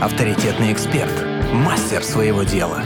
[0.00, 1.12] авторитетный эксперт,
[1.52, 2.82] мастер своего дела,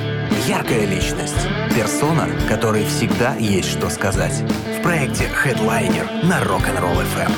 [0.46, 4.42] яркая личность, персона, которой всегда есть что сказать.
[4.78, 7.32] В проекте Headliner на Rock'n'Roll FM.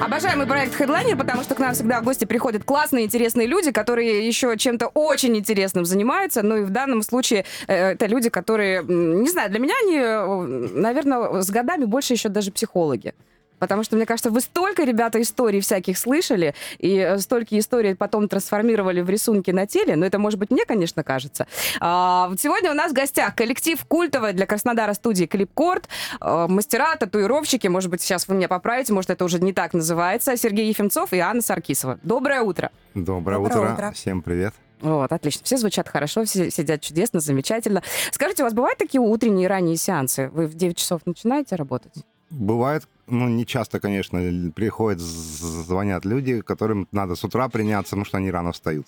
[0.00, 4.26] Обожаемый проект Headliner, потому что к нам всегда в гости приходят классные, интересные люди, которые
[4.26, 6.42] еще чем-то очень интересным занимаются.
[6.42, 10.70] Ну и в данном случае э, это люди, которые, не знаю, для меня они, э,
[10.78, 13.14] наверное, с годами больше еще даже психологи.
[13.58, 18.28] Потому что, мне кажется, вы столько, ребята, историй всяких слышали, и э, столько историй потом
[18.28, 19.96] трансформировали в рисунки на теле.
[19.96, 21.46] Но это, может быть, мне, конечно, кажется.
[21.80, 25.88] А, вот сегодня у нас в гостях коллектив культовый для Краснодара студии Клипкорд,
[26.20, 30.36] э, мастера, татуировщики, может быть, сейчас вы меня поправите, может, это уже не так называется,
[30.36, 31.98] Сергей Ефимцов и Анна Саркисова.
[32.02, 32.70] Доброе утро.
[32.94, 33.72] Доброе, Доброе утро.
[33.72, 33.92] утро.
[33.92, 34.54] Всем привет.
[34.80, 35.42] Вот, отлично.
[35.44, 37.82] Все звучат хорошо, все сидят чудесно, замечательно.
[38.12, 40.28] Скажите, у вас бывают такие утренние и ранние сеансы?
[40.32, 41.92] Вы в 9 часов начинаете работать?
[42.30, 44.20] Бывает, ну, не часто, конечно,
[44.54, 48.86] приходят, звонят люди, которым надо с утра приняться, потому что они рано встают.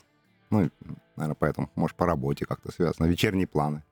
[0.50, 0.68] Ну,
[1.16, 3.82] наверное, поэтому, может, по работе как-то связано, вечерние планы.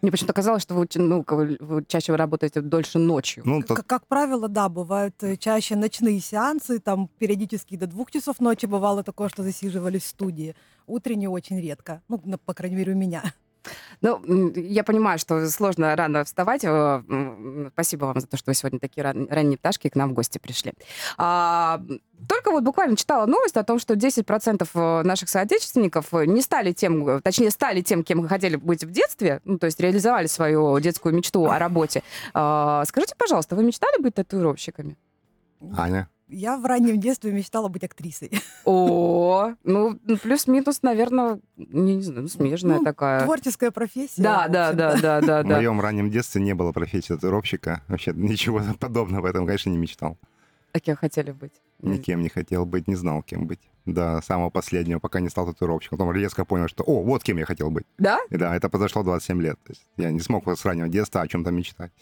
[0.00, 3.42] Мне почему-то казалось, что вы, ну, вы- чаще вы работаете дольше ночью.
[3.46, 8.10] Ну, то- Как, как правило, да, бывают э, чаще ночные сеансы, там периодически до двух
[8.12, 10.54] часов ночи бывало такое, что засиживались в студии.
[10.86, 13.22] Утренние очень редко, ну, по крайней мере, у меня.
[14.00, 14.20] Ну,
[14.54, 16.64] я понимаю, что сложно рано вставать.
[16.64, 20.10] э, м, Спасибо вам за то, что вы сегодня такие ран- ранние пташки к нам
[20.10, 20.72] в гости пришли.
[21.16, 21.80] А,
[22.28, 27.20] Только вот буквально читала новость о том, что 10% наших соотечественников не стали тем, э,
[27.20, 31.46] точнее, стали тем, кем хотели быть в детстве, ну, то есть реализовали свою детскую мечту
[31.46, 32.02] о работе.
[32.34, 34.96] А, Скажите, пожалуйста, вы мечтали быть татуировщиками?
[35.76, 38.30] Аня, Я в раннем детстве мечтала быть актрисой.
[38.64, 43.24] О, ну, плюс-минус, наверное, не, не знаю, ну, смежная Ну, такая.
[43.24, 44.22] Творческая профессия.
[44.22, 47.82] Да, да, да, да, да, в моем раннем детстве не было профессии татуировщика.
[47.88, 50.18] Вообще ничего подобного в этом, конечно, не мечтал.
[50.72, 51.52] А кем хотели быть?
[51.80, 53.60] Никем не хотел быть, не знал, кем быть.
[53.86, 55.96] До самого последнего, пока не стал татуировщиком.
[55.96, 57.86] Потом резко понял, что, о, вот кем я хотел быть.
[57.96, 58.18] Да?
[58.28, 59.58] И да, это произошло 27 лет.
[59.64, 61.92] То есть я не смог с раннего детства о чем-то мечтать.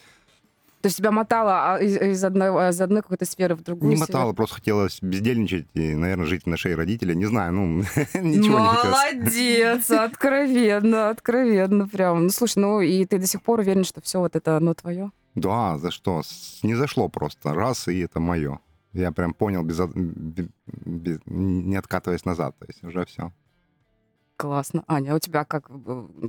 [0.86, 3.90] То есть тебя мотало а, из, из одной, из одной какой-то сферы в другую?
[3.90, 7.16] Не мотало, просто хотелось бездельничать и, наверное, жить на шее родителей.
[7.16, 7.66] Не знаю, ну,
[8.14, 9.14] ничего не хотелось.
[9.14, 12.22] Молодец, откровенно, откровенно прям.
[12.22, 15.10] Ну, слушай, ну и ты до сих пор уверен, что все вот это, оно твое?
[15.34, 16.22] Да, за что?
[16.62, 17.52] Не зашло просто.
[17.52, 18.60] Раз, и это мое.
[18.92, 22.56] Я прям понял, без, без- не откатываясь назад.
[22.60, 23.32] То есть уже все.
[24.36, 24.84] Классно.
[24.86, 25.68] Аня, а у тебя как,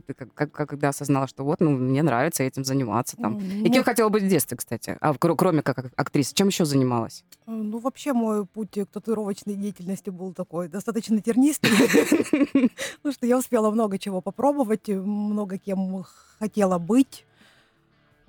[0.06, 3.38] ты как, как, когда осознала, что вот, ну, мне нравится этим заниматься там?
[3.38, 4.97] И Ну, кем хотела быть в детстве, кстати?
[5.01, 7.25] А кро- кроме как ак- актрисы, чем еще занималась?
[7.45, 11.69] э, Ну, вообще, мой путь к татуировочной деятельности был такой достаточно тернистый,
[12.97, 16.06] потому что я успела много чего попробовать, э, много кем
[16.39, 17.25] хотела быть.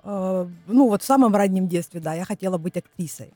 [0.03, 3.31] Э, Ну, вот в самом раннем детстве, да, я хотела быть актрисой.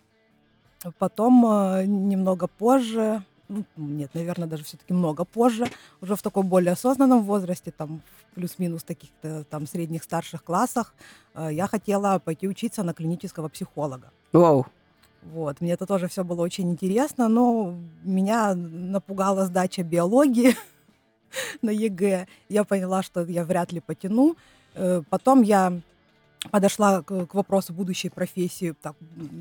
[1.00, 1.42] Потом
[1.86, 3.24] немного позже,
[3.54, 5.68] ну, нет, наверное, даже все-таки много позже,
[6.02, 8.02] уже в таком более осознанном возрасте, там
[8.36, 10.94] плюс-минус таких-то там средних старших классах,
[11.36, 14.12] э, я хотела пойти учиться на клинического психолога.
[14.32, 14.66] Вау.
[15.22, 20.56] Вот, мне это тоже все было очень интересно, но меня напугала сдача биологии
[21.62, 22.28] на ЕГЭ.
[22.50, 24.36] Я поняла, что я вряд ли потяну.
[24.76, 25.80] Э, Потом я
[26.52, 28.96] подошла к, к вопросу будущей профессии так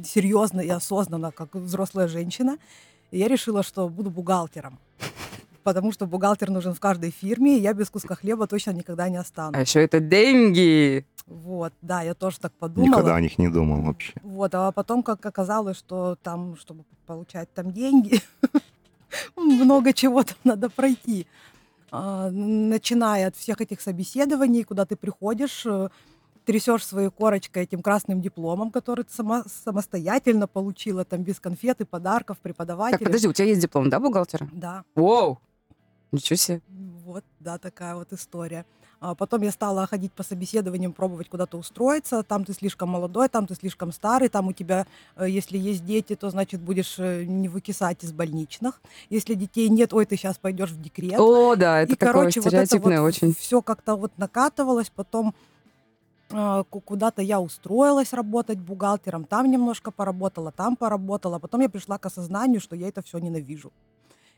[0.04, 2.58] серьезно и осознанно, как взрослая женщина.
[3.12, 4.78] И я решила, что буду бухгалтером.
[5.62, 9.16] Потому что бухгалтер нужен в каждой фирме, и я без куска хлеба точно никогда не
[9.16, 9.68] А останусь.
[9.68, 11.06] еще это деньги.
[11.26, 12.88] Вот, да, я тоже так подумала.
[12.90, 14.12] Никогда о них не думал вообще.
[14.24, 18.20] Вот, а потом, как оказалось, что там, чтобы получать там деньги,
[19.36, 21.26] много чего там надо пройти.
[21.92, 25.90] А, Начиная от всех этих собеседований, куда ты приходишь, э,
[26.44, 31.84] трясешь своей корочкой этим красным дипломом, который ты сама, самостоятельно получила, там без конфет и
[31.84, 32.98] подарков Так, преподавателя.
[33.04, 34.48] подожди, у тебя есть диплом, да, бухгалтера?
[34.52, 35.38] Да, Вау.
[36.10, 36.60] Ничего себе.
[37.04, 38.66] вот, да, такая вот история.
[39.00, 42.22] А потом я стала ходить по собеседованиям, пробовать куда-то устроиться.
[42.22, 44.86] Там ты слишком молодой, там ты слишком старый, там у тебя,
[45.16, 48.80] э, если есть дети, то значит будешь э, не выкисать из больничных.
[49.10, 51.18] Если детей нет, ой, ты сейчас пойдешь в декрет.
[51.18, 53.34] О, да, это И, такое короче, вот это стереотипное вот очень.
[53.34, 55.34] все как-то вот накатывалось, потом
[56.70, 62.60] куда-то я устроилась работать бухгалтером, там немножко поработала, там поработала, потом я пришла к осознанию,
[62.60, 63.72] что я это все ненавижу.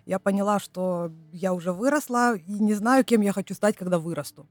[0.07, 4.47] Я поняла, что я уже выросла и не знаю, кем я хочу стать, когда вырасту.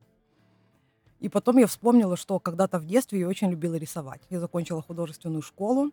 [1.20, 4.22] И потом я вспомнила, что когда-то в детстве я очень любила рисовать.
[4.30, 5.92] Я закончила художественную школу,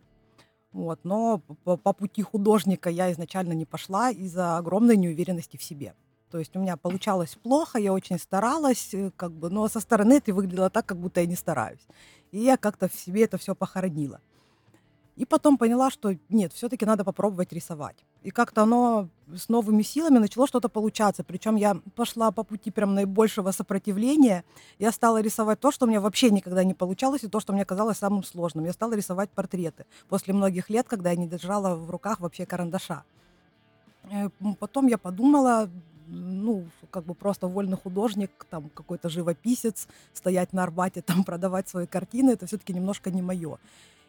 [0.73, 5.93] вот, но по, по пути художника я изначально не пошла из-за огромной неуверенности в себе.
[6.31, 10.13] То есть у меня получалось плохо, я очень старалась, э, как бы, но со стороны
[10.13, 11.85] это выглядело так, как будто я не стараюсь.
[12.31, 14.21] И я как-то в себе это все похоронила.
[15.17, 17.97] И потом поняла, что нет, все-таки надо попробовать рисовать.
[18.23, 21.23] И как-то оно с новыми силами начало что-то получаться.
[21.23, 24.45] Причем я пошла по пути прям наибольшего сопротивления.
[24.79, 27.65] Я стала рисовать то, что у меня вообще никогда не получалось, и то, что мне
[27.65, 28.63] казалось самым сложным.
[28.65, 33.03] Я стала рисовать портреты после многих лет, когда я не держала в руках вообще карандаша.
[34.09, 34.29] Э,
[34.59, 35.69] потом я подумала,
[36.11, 41.87] ну, как бы просто вольный художник, там какой-то живописец, стоять на Арбате, там продавать свои
[41.87, 43.57] картины, это все-таки немножко не мое.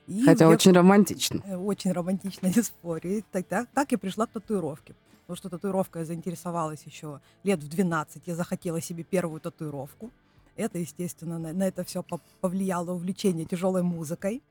[0.09, 1.43] И Хотя я, очень романтично.
[1.47, 3.19] Э, очень романтично, не спорю.
[3.19, 4.95] И так, так, так я пришла к татуировке.
[5.23, 8.23] Потому что татуировкой я заинтересовалась еще лет в 12.
[8.27, 10.11] Я захотела себе первую татуировку.
[10.57, 12.05] Это, естественно, на, на это все
[12.41, 14.43] повлияло увлечение тяжелой музыкой.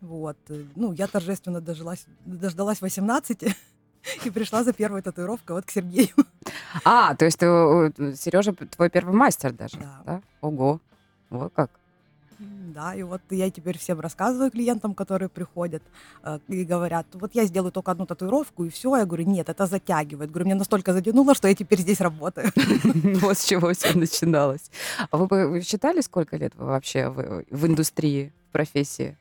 [0.00, 0.38] Вот.
[0.48, 3.42] Э, ну, я торжественно дожилась, дождалась 18
[4.24, 6.14] и пришла за первой татуировкой вот к Сергею.
[6.84, 9.78] А, то есть Сережа твой первый мастер даже?
[9.78, 10.00] Да.
[10.04, 10.22] да?
[10.40, 10.80] Ого,
[11.30, 11.70] вот как.
[12.38, 15.82] Да, и вот я теперь всем рассказываю клиентам, которые приходят
[16.22, 18.96] э, и говорят, вот я сделаю только одну татуировку, и все.
[18.96, 20.30] Я говорю, нет, это затягивает.
[20.30, 22.52] Говорю, мне настолько затянуло, что я теперь здесь работаю.
[23.20, 24.70] Вот с чего все начиналось.
[25.10, 29.16] А вы бы считали, сколько лет вы вообще в индустрии, в профессии?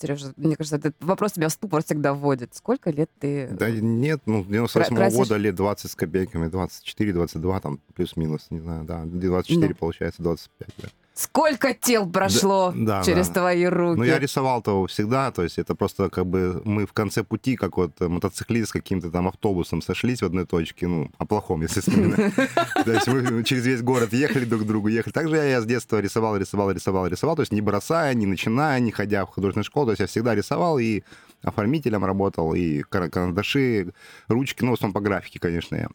[0.00, 2.54] Сережа, мне кажется, этот вопрос тебя в ступор всегда вводит.
[2.54, 3.48] Сколько лет ты...
[3.48, 8.60] Да нет, ну, 98 -го года лет 20 с копейками, 24, 22, там, плюс-минус, не
[8.60, 9.74] знаю, да, 24 ну.
[9.74, 10.88] получается, 25, да.
[11.20, 13.40] Сколько тел прошло да, да, через да.
[13.40, 13.98] твои руки?
[13.98, 17.76] Ну, я рисовал-то всегда, то есть это просто как бы мы в конце пути, как
[17.76, 22.34] вот мотоциклист с каким-то там автобусом сошлись в одной точке, ну, о плохом, если вспоминать.
[22.86, 25.12] То есть мы через весь город ехали друг к другу, ехали.
[25.12, 28.90] Также я с детства рисовал, рисовал, рисовал, рисовал, то есть не бросая, не начиная, не
[28.90, 31.02] ходя в художественную школу, то есть я всегда рисовал и
[31.42, 33.92] оформителем работал, и карандаши,
[34.28, 35.88] ручки, ну, в основном по графике, конечно, я.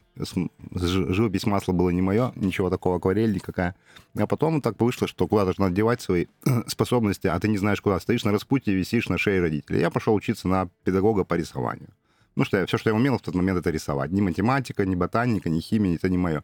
[0.74, 3.76] Живопись масла было не мое, ничего такого, акварель никакая.
[4.18, 6.26] А потом так вышло, что куда должен надевать свои
[6.68, 8.00] способности, а ты не знаешь куда.
[8.00, 9.80] Стоишь на распутье, висишь на шее родителей.
[9.80, 11.90] Я пошел учиться на педагога по рисованию.
[12.36, 14.12] Ну, что я, все, что я умел в тот момент, это рисовать.
[14.12, 16.44] Ни математика, ни ботаника, ни химия, это не мое.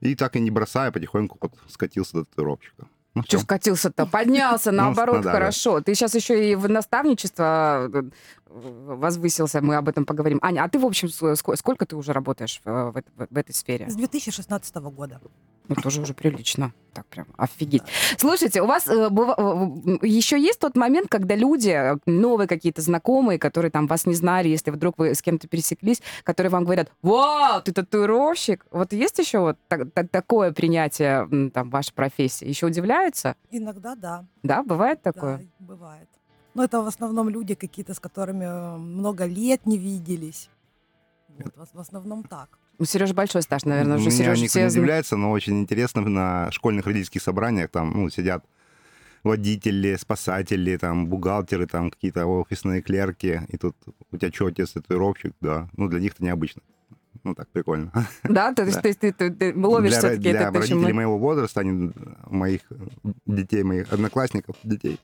[0.00, 2.86] И так и не бросая, потихоньку вот скатился до татуировщика.
[3.14, 4.06] Ну, что скатился-то?
[4.06, 5.80] Поднялся, ну, наоборот, ну, хорошо.
[5.80, 8.02] Ты сейчас еще и в наставничество э,
[8.46, 10.38] возвысился, мы об этом поговорим.
[10.42, 13.90] Аня, а ты, в общем, сколько ты уже работаешь в, в, в этой сфере?
[13.90, 15.20] С 2016 года.
[15.70, 16.72] Ну, тоже уже прилично.
[16.92, 17.84] Так прям, офигеть.
[18.18, 19.28] Слушайте, у вас э, быв...
[19.38, 24.48] Э, еще есть тот момент, когда люди, новые какие-то знакомые, которые там вас не знали,
[24.48, 28.66] если вдруг вы с кем-то пересеклись, которые вам говорят, вау, ты татуировщик.
[28.72, 32.48] Вот есть еще вот так, так, такое принятие там вашей профессии?
[32.48, 33.36] Еще удивляются?
[33.52, 34.24] Иногда да.
[34.42, 35.38] Да, бывает такое?
[35.38, 36.08] Да, бывает.
[36.54, 40.50] Но это в основном люди какие-то, с которыми э, много лет не виделись.
[41.54, 42.59] Вот, в основном так.
[42.80, 46.50] У Сережи большой стаж, наверное, уже Меня Сережа никто не удивляется, но очень интересно на
[46.50, 48.42] школьных родительских собраниях там ну, сидят
[49.22, 53.76] водители, спасатели, там, бухгалтеры, там, какие-то офисные клерки, и тут
[54.10, 56.62] у тебя что, отец татуировщик, да, ну, для них это необычно.
[57.22, 57.92] Ну, так, прикольно.
[58.24, 58.54] Да?
[58.54, 61.92] То есть, ты, ты, ты ловишь для, все-таки для это родителей моего возраста, они,
[62.30, 62.62] моих
[63.26, 64.98] детей, моих одноклассников, детей,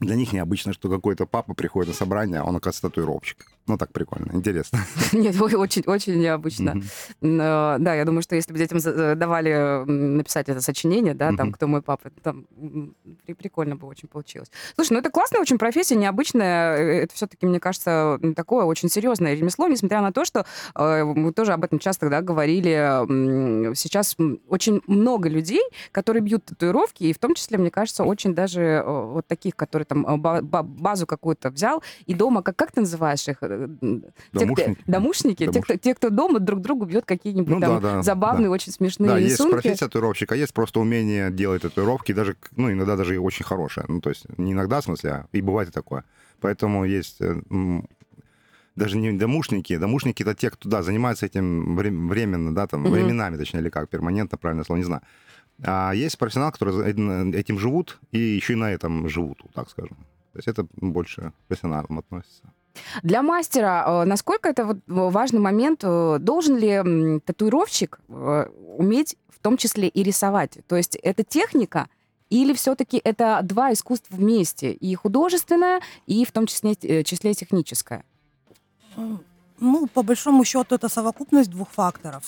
[0.00, 3.46] для них необычно, что какой-то папа приходит на собрание, а он, оказывается, татуировщик.
[3.68, 4.78] Ну, так прикольно, интересно.
[5.12, 6.82] Нет, очень, очень необычно.
[7.20, 7.78] Mm-hmm.
[7.78, 11.66] Да, я думаю, что если бы детям э, давали написать это сочинение, да, там, кто
[11.66, 12.46] мой папа, там
[13.26, 14.50] прикольно бы очень получилось.
[14.74, 16.76] Слушай, ну это классная очень профессия, необычная.
[16.76, 21.32] Э, это все-таки, мне кажется, такое очень серьезное ремесло, несмотря на то, что э, мы
[21.34, 23.74] тоже об этом часто да, говорили.
[23.74, 24.16] Сейчас
[24.48, 25.62] очень много людей,
[25.92, 30.22] которые бьют татуировки, и в том числе, мне кажется, очень даже вот таких, которые там
[30.22, 33.42] базу какую-то взял, и дома, как, как ты называешь их?
[34.32, 34.74] Домушники.
[34.74, 38.02] Те, домушники, те, кто, те, кто дома друг другу бьет какие-нибудь ну, там да, да,
[38.02, 38.52] забавные, да.
[38.52, 39.54] очень смешные да, рисунки.
[39.54, 43.86] есть профессия татуировщика, есть просто умение делать татуировки, даже, ну, иногда даже очень хорошее.
[43.88, 46.04] Ну, то есть не иногда, в смысле, а и бывает и такое.
[46.40, 47.40] Поэтому есть э,
[48.76, 52.92] даже не домушники, домушники это те, кто, да, занимаются этим временно, да, там, угу.
[52.92, 55.02] временами, точнее, или как, перманентно, правильно слово, не знаю.
[55.62, 56.92] А есть профессионалы, которые
[57.34, 59.96] этим живут и еще и на этом живут, так скажем.
[60.32, 62.52] То есть это больше к профессионалам относится.
[63.02, 69.38] Для мастера, э, насколько это вот важный момент, э, должен ли татуировщик э, уметь в
[69.40, 70.58] том числе и рисовать?
[70.66, 71.88] То есть это техника,
[72.30, 78.04] или все-таки это два искусства вместе, и художественное, и в том числе, числе техническое?
[79.60, 82.24] Ну, по большому счету, это совокупность двух факторов.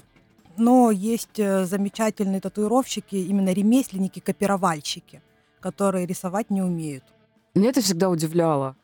[0.56, 5.20] Но есть замечательные татуировщики, именно ремесленники, копировальщики,
[5.60, 7.04] которые рисовать не умеют.
[7.54, 8.76] Меня это всегда удивляло.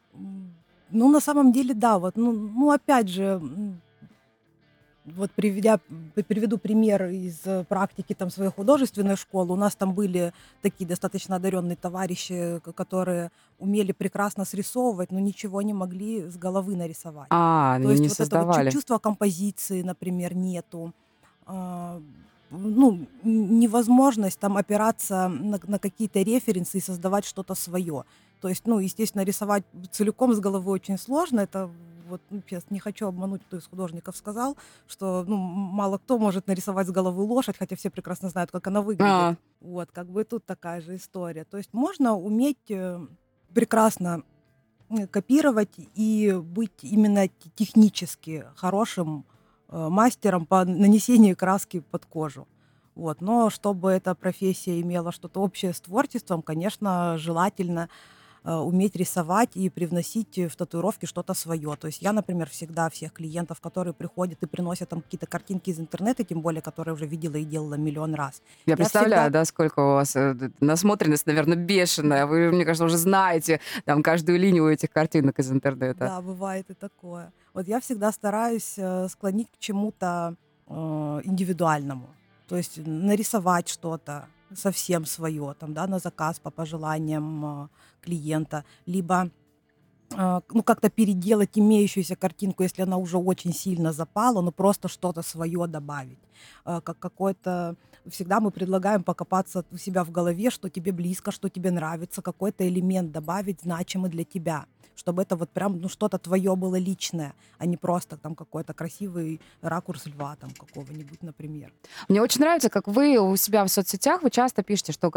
[0.90, 3.40] Ну, на самом деле, да, вот, ну, ну опять же,
[5.04, 5.78] вот приведя,
[6.28, 9.52] приведу пример из э, практики там своей художественной школы.
[9.52, 15.72] У нас там были такие достаточно одаренные товарищи, которые умели прекрасно срисовывать, но ничего не
[15.74, 17.28] могли с головы нарисовать.
[17.30, 18.70] А, То есть не вот это вот чу- создавали.
[18.70, 20.92] чувство композиции, например, нету.
[21.46, 22.00] А,
[22.50, 28.04] Ну, невозможность там опираться на, на какие-то референсы и создавать что-то свое.
[28.46, 31.40] То есть, ну, естественно, рисовать целиком с головы очень сложно.
[31.40, 31.68] Это
[32.06, 36.46] вот, ну, сейчас не хочу обмануть, кто из художников сказал, что, ну, мало кто может
[36.46, 39.10] нарисовать с головы лошадь, хотя все прекрасно знают, как она выглядит.
[39.10, 39.36] А.
[39.60, 41.42] Вот, как бы тут такая же история.
[41.42, 43.04] То есть можно уметь э,
[43.52, 44.22] прекрасно
[44.90, 47.26] э, копировать и быть именно
[47.56, 49.24] технически хорошим
[49.70, 52.46] э, мастером по нанесению краски под кожу.
[52.94, 53.20] Вот.
[53.20, 58.15] Но чтобы эта профессия имела что-то общее с творчеством, конечно, желательно э,
[58.54, 61.76] уметь рисовать и привносить в татуировки что-то свое.
[61.76, 65.80] То есть я, например, всегда всех клиентов, которые приходят и приносят там какие-то картинки из
[65.80, 69.80] интернета, тем более, которые уже видела и делала миллион раз, Я представляю, всегда- да, сколько
[69.80, 72.26] у вас э, насмотренность, наверное, бешеная.
[72.26, 75.98] Вы, мне кажется, уже знаете там каждую линию этих картинок из интернета.
[76.06, 77.32] Да, бывает и такое.
[77.54, 80.36] Вот я всегда стараюсь э, склонить к чему-то
[80.68, 82.08] э, индивидуальному.
[82.48, 87.68] То есть нарисовать что-то совсем свое, там, да, на заказ по пожеланиям э,
[88.00, 89.30] клиента, либо
[90.16, 95.22] э, ну, как-то переделать имеющуюся картинку, если она уже очень сильно запала, но просто что-то
[95.22, 96.18] свое добавить.
[96.64, 97.76] Э, Как какой-то...
[98.08, 102.68] Всегда мы предлагаем покопаться у себя в голове, что тебе близко, что тебе нравится, какой-то
[102.68, 107.66] элемент добавить значимый для тебя чтобы это вот прям ну, что-то твое было личное, а
[107.66, 111.72] не просто там какой-то красивый ракурс льва там какого-нибудь, например.
[112.08, 115.10] Мне очень нравится, как вы у себя в соцсетях, вы часто пишете, что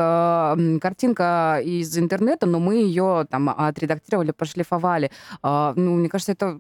[0.58, 5.12] м, картинка из интернета, но мы ее там отредактировали, пошлифовали.
[5.42, 6.60] А, Ну, мне кажется, это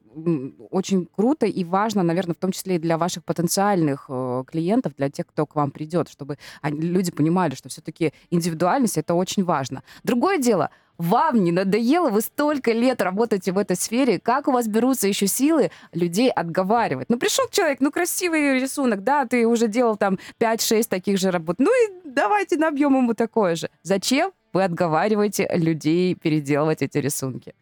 [0.70, 5.10] очень круто и важно, наверное, в том числе и для ваших потенциальных э, клиентов, для
[5.10, 9.84] тех, кто к вам придет, чтобы люди понимали, что все-таки индивидуальность это очень важно.
[10.04, 14.68] Другое дело, вам не надоело, вы столько лет работаете в этой сфере, как у вас
[14.68, 17.10] берутся еще силы людей отговаривать?
[17.10, 21.56] Ну, пришел человек, ну, красивый рисунок, да, ты уже делал там 5-6 таких же работ,
[21.58, 23.70] ну и давайте набьем ему такое же.
[23.82, 27.54] Зачем вы отговариваете людей переделывать эти рисунки?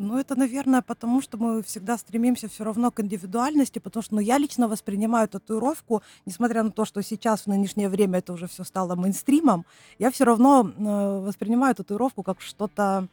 [0.00, 4.20] Ну, это, наверное, потому что мы всегда стремимся все равно к индивидуальности, потому что ну,
[4.20, 8.62] я лично воспринимаю татуировку, несмотря на то, что сейчас в нынешнее время это уже все
[8.62, 9.66] стало мейнстримом,
[9.98, 13.08] я все равно э, воспринимаю татуировку как что-то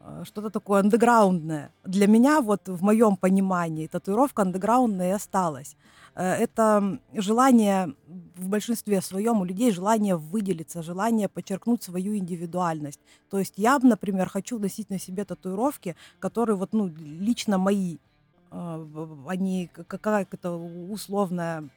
[0.00, 1.70] э, что-то такое андеграундное.
[1.84, 5.76] Для меня, вот в моем понимании, татуировка андеграундная и осталась.
[6.14, 7.94] Э, Это желание
[8.36, 13.00] в большинстве своем у людей желание выделиться, желание подчеркнуть свою индивидуальность.
[13.30, 17.98] То есть я, например, хочу носить на себе татуировки, которые вот, ну, лично мои,
[18.50, 18.86] э,
[19.28, 20.56] они какая-то
[20.90, 21.68] условная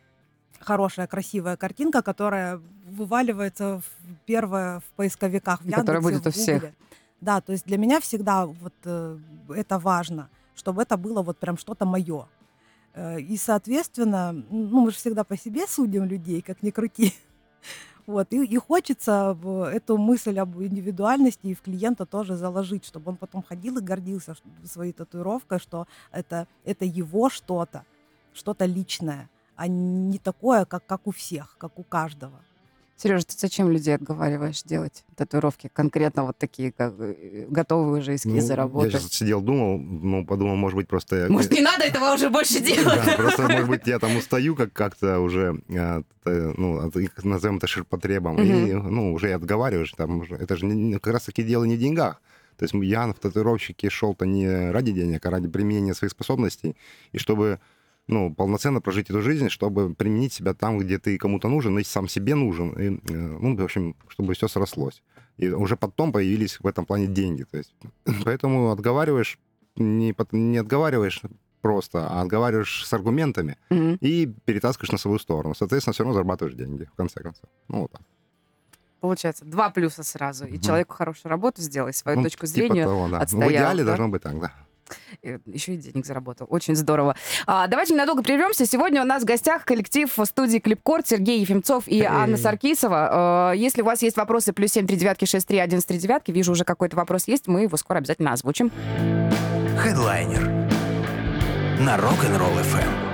[0.59, 6.31] хорошая, красивая картинка, которая вываливается в первое в поисковиках, в И которая Яндексе, будет у
[6.31, 6.61] в всех.
[6.61, 6.75] Гугле.
[7.21, 9.17] Да, то есть для меня всегда вот э,
[9.49, 12.27] это важно, чтобы это было вот прям что-то мое.
[13.19, 17.13] И, соответственно, ну, мы же всегда по себе судим людей, как ни крути.
[18.07, 19.37] Вот, и, и хочется
[19.73, 24.37] эту мысль об индивидуальности и в клиента тоже заложить, чтобы он потом ходил и гордился
[24.63, 27.83] своей татуировкой, что это, это его что-то,
[28.33, 32.39] что-то личное, а не такое, как, как у всех, как у каждого.
[32.97, 35.69] Сережа, ты зачем людей отговариваешь делать татуировки?
[35.71, 38.87] Конкретно вот такие, как э, готовые уже эскизы Ну, работы.
[38.87, 41.27] Я сейчас сидел, думал, ну, подумал, может быть, просто...
[41.29, 43.05] Может, не надо этого уже больше делать?
[43.05, 46.91] Да, просто, может быть, я там устаю как как-то уже, от, э, ну,
[47.23, 51.65] назовем это ширпотребом, и, ну, уже и отговариваешь, там, уже- это же как раз-таки дело
[51.65, 52.19] не в деньгах.
[52.57, 56.75] То есть я в татуировщике шел-то не ради денег, а ради применения своих способностей,
[57.11, 57.59] и чтобы
[58.07, 62.07] ну, полноценно прожить эту жизнь, чтобы применить себя там, где ты кому-то нужен, и сам
[62.07, 65.01] себе нужен, и, э, ну, в общем, чтобы все срослось.
[65.37, 67.43] И уже потом появились в этом плане деньги.
[67.43, 67.73] То есть,
[68.25, 69.37] поэтому отговариваешь,
[69.75, 71.21] не, не отговариваешь
[71.61, 73.97] просто, а отговариваешь с аргументами Мгм.
[74.01, 75.53] и перетаскиваешь на свою сторону.
[75.55, 77.49] Соответственно, все равно зарабатываешь деньги, в конце концов.
[77.67, 78.01] Ну, вот так.
[78.99, 80.45] Получается, два плюса сразу.
[80.45, 80.61] И Мгм.
[80.61, 83.17] человеку хорошую работу сделай, свою Ну, точку типа зрения того, да.
[83.17, 83.85] Ну, отстоял, в идеале да?
[83.89, 84.53] должно быть так, да.
[85.21, 86.47] Еще и денег заработал.
[86.49, 87.15] Очень здорово.
[87.45, 88.65] А, давайте ненадолго прервемся.
[88.65, 92.37] Сегодня у нас в гостях коллектив студии Клипкорд Сергей Ефимцов и Анна Эй.
[92.37, 93.09] Саркисова.
[93.11, 96.31] А, если у вас есть вопросы, плюс семь три девятки шесть три один три девятки,
[96.31, 98.71] вижу уже какой-то вопрос есть, мы его скоро обязательно озвучим.
[99.77, 100.45] Хедлайнер
[101.79, 103.06] на Rock'n'Roll FM.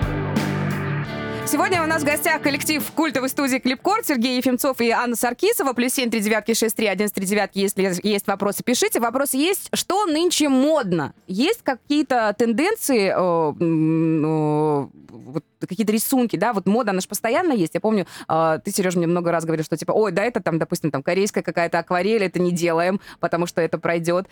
[1.54, 5.94] Сегодня у нас в гостях коллектив культовой студии Клипкорд, Сергей Ефимцов и Анна Саркисова, плюс
[5.94, 7.60] 7 3 девятки 6 3 11 3 девятки.
[7.60, 9.00] Если есть вопросы, пишите.
[9.00, 11.14] Вопрос есть, что нынче модно?
[11.28, 17.76] Есть какие-то тенденции, э, э, вот какие-то рисунки, да, вот мода, она же постоянно есть.
[17.76, 20.58] Я помню, э, ты, Сереж, мне много раз говорил, что типа, ой, да, это там,
[20.58, 24.28] допустим, там корейская какая-то акварель, это не делаем, потому что это пройдет.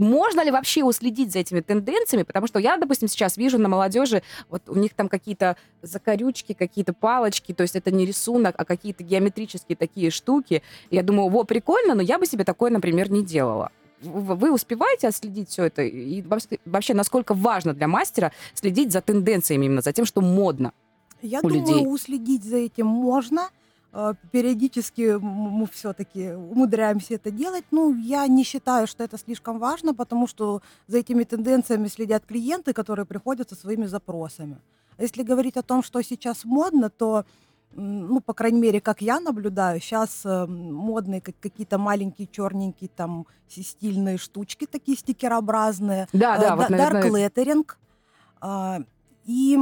[0.00, 2.24] Можно ли вообще уследить за этими тенденциями?
[2.24, 6.94] Потому что я, допустим, сейчас вижу на молодежи, вот у них там какие-то закорючки, какие-то
[6.94, 10.62] палочки, то есть это не рисунок, а какие-то геометрические такие штуки.
[10.90, 13.70] Я думаю, во, прикольно, но я бы себе такое, например, не делала.
[14.02, 15.82] Вы успеваете отследить все это?
[15.82, 20.72] И вообще- вообще, насколько важно для мастера следить за тенденциями, именно за тем, что модно?
[21.20, 21.86] Я у думаю, людей.
[21.86, 23.50] уследить за этим можно.
[23.92, 27.64] Э, Периодически мы все-таки умудряемся это делать.
[27.70, 32.72] Ну, я не считаю, что это слишком важно, потому что за этими тенденциями следят клиенты,
[32.72, 34.58] которые приходят со своими запросами.
[34.96, 37.24] А если говорить о том, что сейчас модно, то,
[37.74, 44.18] ну, по крайней мере, как я наблюдаю, сейчас модные как какие-то маленькие черненькие там стильные
[44.18, 46.06] штучки, такие стикерообразные.
[46.12, 47.66] Да, да, Э, вот, наверное, Dark lettering.
[48.40, 48.80] А,
[49.24, 49.58] И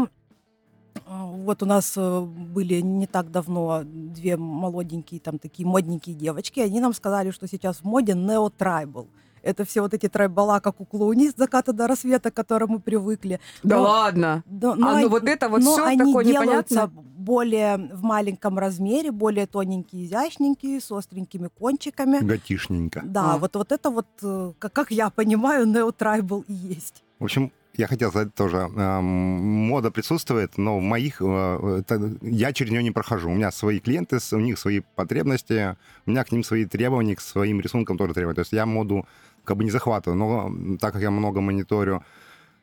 [1.09, 6.61] вот у нас э, были не так давно две молоденькие, там такие модненькие девочки.
[6.61, 9.09] Они нам сказали, что сейчас в моде неотрайбл.
[9.43, 12.81] Это все вот эти трайбала, как у клоуни с заката до рассвета, к которым мы
[12.81, 13.41] привыкли.
[13.63, 14.43] Да Но- ладно.
[14.47, 17.05] Да, а ну вот это вот но все они такое делаются непонятное.
[17.19, 22.19] более в маленьком размере, более тоненькие, изящненькие, с остренькими кончиками.
[22.19, 23.03] Готишненько.
[23.05, 23.39] Да, А.
[23.39, 27.05] вот, вот это вот, э, как, как я понимаю, неотрайбл и есть.
[27.21, 31.83] В общем, я хотел сказать тоже, мода присутствует, но в моих, э,
[32.23, 33.31] я через нее не прохожу.
[33.31, 37.21] У меня свои клиенты, у них свои потребности, у меня к ним свои требования, к
[37.21, 38.35] своим рисункам тоже требования.
[38.35, 39.07] То есть я моду
[39.45, 42.03] как бы не захватываю, но так как я много мониторю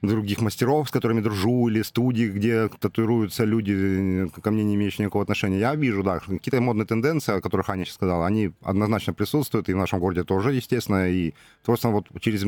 [0.01, 5.05] других мастеров, с которыми дружу, или студий, где татуируются люди, э, ко мне не имеющие
[5.05, 9.13] никакого отношения, я вижу, да, какие-то модные тенденции, о которых Аня сейчас сказала, они однозначно
[9.13, 11.33] присутствуют, и в нашем городе тоже, естественно, и
[11.63, 12.41] просто вот через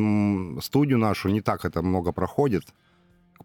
[0.63, 2.65] студию нашу не так это много проходит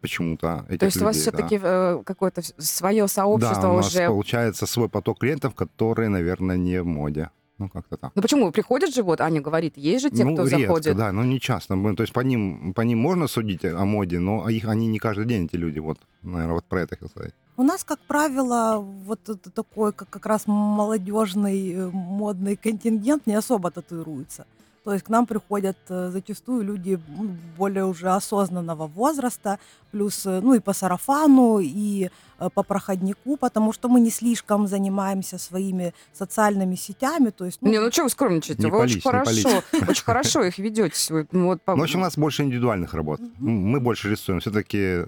[0.00, 1.46] почему-то То есть у вас людей, да.
[1.46, 6.82] все-таки какое-то свое сообщество да, у нас уже получается свой поток клиентов, которые, наверное, не
[6.82, 7.30] в моде.
[7.62, 8.10] Ну, как-то так.
[8.16, 8.50] Ну почему?
[8.52, 10.96] Приходят же, вот Аня говорит, есть же те, ну, кто редко, заходит.
[10.96, 11.76] да, но не часто.
[11.76, 14.98] Мы- То есть по ним, по ним можно судить о моде, но их, они не
[14.98, 15.78] каждый день, эти люди.
[15.78, 17.32] Вот, наверное, вот про это хотел сказать.
[17.56, 19.20] У нас, как правило, вот
[19.54, 24.44] такой как, как раз молодежный э, модный контингент не особо татуируется.
[24.84, 29.58] То есть к нам приходят э, зачастую люди м, более уже осознанного возраста,
[29.92, 34.66] плюс, э, ну и по сарафану, и э, по проходнику, потому что мы не слишком
[34.66, 37.30] занимаемся своими социальными сетями.
[37.30, 38.62] То есть, ну, Не, ну что вы скромничаете?
[38.64, 41.26] Не вы очень пались, не хорошо, очень хорошо их ведете.
[41.30, 43.20] Ну, вот, по- Ну, в общем, у нас больше индивидуальных работ.
[43.38, 44.40] Мы больше рисуем.
[44.40, 45.04] Все-таки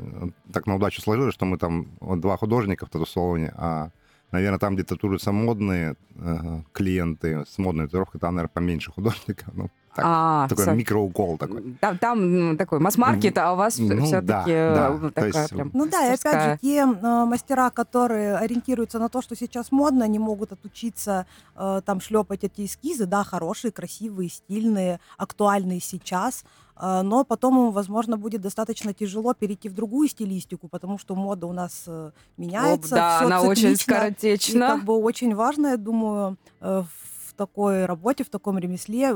[0.53, 3.89] так на удачу сложилось, что мы там два художника в тату-салоне, а,
[4.35, 9.49] наверное, там, где татуируются модные э, клиенты с модной татуировкой, там, наверное, поменьше художников.
[9.55, 11.77] Ну, так, А, такой со- микроукол такой.
[11.81, 14.45] Там, там, такой масс-маркет, а у вас Ну, все-таки да,
[14.91, 14.99] да.
[14.99, 16.59] То такая есть, прям Ну да, и опять же, мастерская.
[16.59, 22.01] те э, мастера, которые ориентируются на то, что сейчас модно, они могут отучиться э, там
[22.01, 28.41] шлепать эти эскизы, да, хорошие, красивые, стильные, актуальные сейчас, э, но потом им, возможно, будет
[28.41, 32.95] достаточно тяжело перейти в другую стилистику, потому что мода у нас э, меняется.
[32.95, 34.69] да, всё она очень циклично, И скоротечна.
[34.69, 36.83] как бы очень важно, я думаю, э,
[37.29, 39.15] в такой работе, в таком ремесле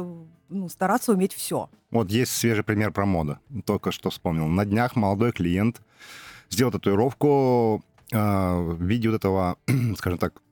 [0.48, 1.68] ну, стараться уметь все.
[1.90, 3.38] Вот есть свежий пример про моду.
[3.64, 4.46] Только что вспомнил.
[4.46, 5.80] На днях молодой клиент
[6.50, 9.56] сделал татуировку э, в виде вот этого,
[9.96, 10.42] скажем так,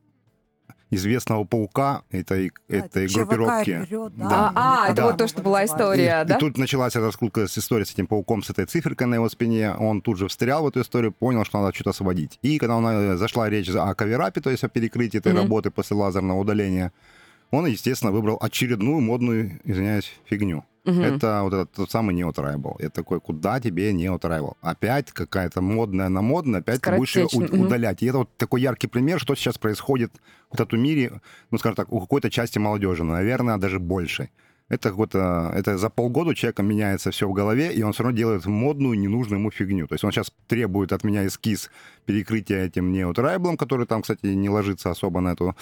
[0.91, 3.83] известного паука этой, этой группировки.
[3.85, 4.29] вперед, Да.
[4.29, 5.07] да, А, или это да.
[5.09, 6.37] вот то, что была история, и, да?
[6.37, 9.29] и тут началась эта раскрутка с история с этим пауком, с этой циферкой на его
[9.29, 9.73] спине.
[9.75, 12.39] Он тут же встрял в эту историю, понял, что надо что-то освободить.
[12.43, 15.43] И когда у нас зашла речь о каверапе, то есть о перекрытии этой Мгм.
[15.43, 16.93] работы после лазерного удаления,
[17.51, 20.65] он, естественно, выбрал очередную модную, извиняюсь, фигню.
[20.87, 21.03] Мгм.
[21.03, 22.77] Это вот этот тот самый неотрайбл.
[22.79, 24.57] Я такой, куда тебе неотрайбл?
[24.61, 27.61] Опять какая-то модная на модная, опять ты будешь ее мгм.
[27.61, 28.03] удалять.
[28.03, 30.13] И это вот такой яркий пример, что сейчас происходит
[30.51, 34.31] в этом мире, ну, скажем так, у какой-то части молодежи, наверное, даже больше.
[34.69, 38.17] Это какой-то, это за полгода у человека меняется все в голове, и он все равно
[38.17, 39.87] делает модную, ненужную ему фигню.
[39.87, 41.71] То есть он сейчас требует от меня эскиз
[42.05, 45.57] перекрытия этим неотрайблом, который там, кстати, не ложится особо на эту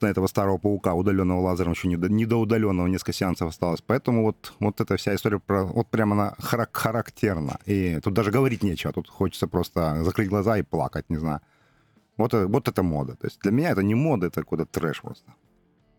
[0.00, 3.82] этого старого паука, удаленного лазером, еще не до, удаленного, несколько сеансов осталось.
[3.86, 7.58] Поэтому вот, вот эта вся история про, вот прямо она харак- характерна.
[7.66, 11.40] И тут даже говорить нечего, тут хочется просто закрыть глаза и плакать, не знаю.
[12.16, 13.14] Вот, вот это мода.
[13.16, 15.32] То есть для меня это не мода, это какой-то трэш просто.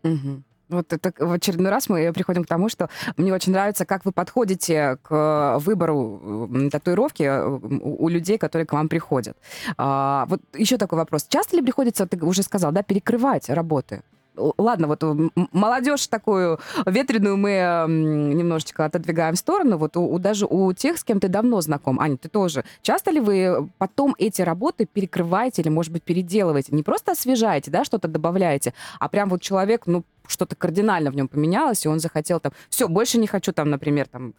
[0.02, 0.44] Мгм.
[0.68, 4.12] Вот это в очередной раз мы приходим к тому, что мне очень нравится, как вы
[4.12, 9.36] подходите к выбору татуировки э, у у людей, которые к вам приходят.
[9.76, 11.26] А, вот еще такой вопрос.
[11.28, 14.02] Часто ли приходится, ты уже сказал, да, перекрывать работы?
[14.36, 19.78] Ладно, вот м, молодежь такую ветреную мы м, немножечко отодвигаем в сторону.
[19.78, 22.64] Вот у, у- даже у тех, с кем ты давно знаком, Аня, ты тоже.
[22.82, 26.74] Часто ли вы потом эти работы перекрываете или, может быть, переделываете?
[26.74, 31.28] Не просто освежаете, да, что-то добавляете, а прям вот человек, ну, что-то кардинально в нем
[31.28, 34.34] поменялось, и он захотел там, все, больше не хочу там, например, там,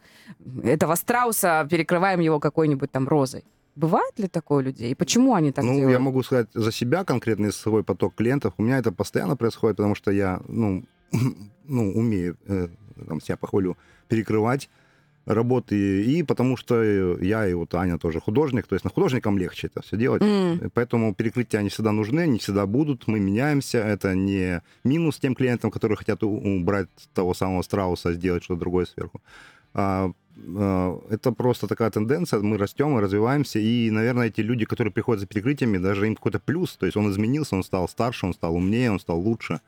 [0.63, 3.43] этого страуса, перекрываем его какой-нибудь там розой.
[3.77, 4.91] Бывает ли такое у людей?
[4.91, 5.91] И почему они так ну, делают?
[5.91, 8.53] я могу сказать за себя конкретно, за свой поток клиентов.
[8.57, 10.83] У меня это постоянно происходит, потому что я, ну,
[11.67, 12.69] ну умею, э,
[13.07, 14.69] там, себя похвалю, перекрывать
[15.27, 16.03] работы.
[16.03, 16.81] И потому что
[17.21, 20.23] я и вот Аня тоже художник, то есть на художникам легче это все делать.
[20.23, 23.07] М, Поэтому перекрытия не всегда нужны, не всегда будут.
[23.07, 23.77] Мы меняемся.
[23.77, 29.21] Это не минус тем клиентам, которые хотят убрать того самого страуса, сделать что-то другое сверху.
[29.73, 30.11] А,
[31.09, 32.39] это просто такая тенденция.
[32.39, 33.59] Мы растем и развиваемся.
[33.59, 36.75] И, наверное, эти люди, которые приходят за перекрытиями, даже им какой-то плюс.
[36.77, 39.61] То есть он изменился, он стал старше, он стал умнее, он стал лучше.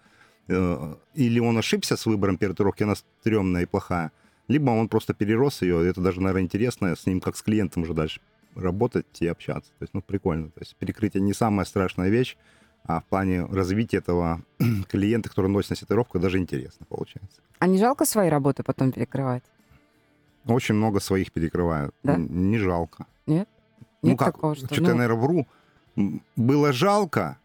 [0.47, 4.11] Э, Или он ошибся с выбором первой татуировки, она стрёмная и плохая.
[4.47, 5.87] Либо он просто перерос ее.
[5.87, 8.21] Это даже, наверное, интересно с ним, как с клиентом уже дальше
[8.55, 9.71] работать и общаться.
[9.79, 10.49] То есть, ну, прикольно.
[10.49, 12.37] То есть перекрытие не самая страшная вещь,
[12.83, 14.41] а в плане развития этого
[14.89, 17.41] клиента, который носит на себе татуировку, даже интересно получается.
[17.59, 19.43] А не жалко свои работы потом перекрывать?
[20.45, 21.93] Очень много своих перекрывают.
[22.03, 22.15] Да?
[22.17, 23.05] Не жалко.
[23.27, 23.47] Нет?
[24.01, 24.65] ну Нет как, такого, что...
[24.65, 25.47] что-то ну, я, наверное, вру.
[26.35, 27.37] Было жалко,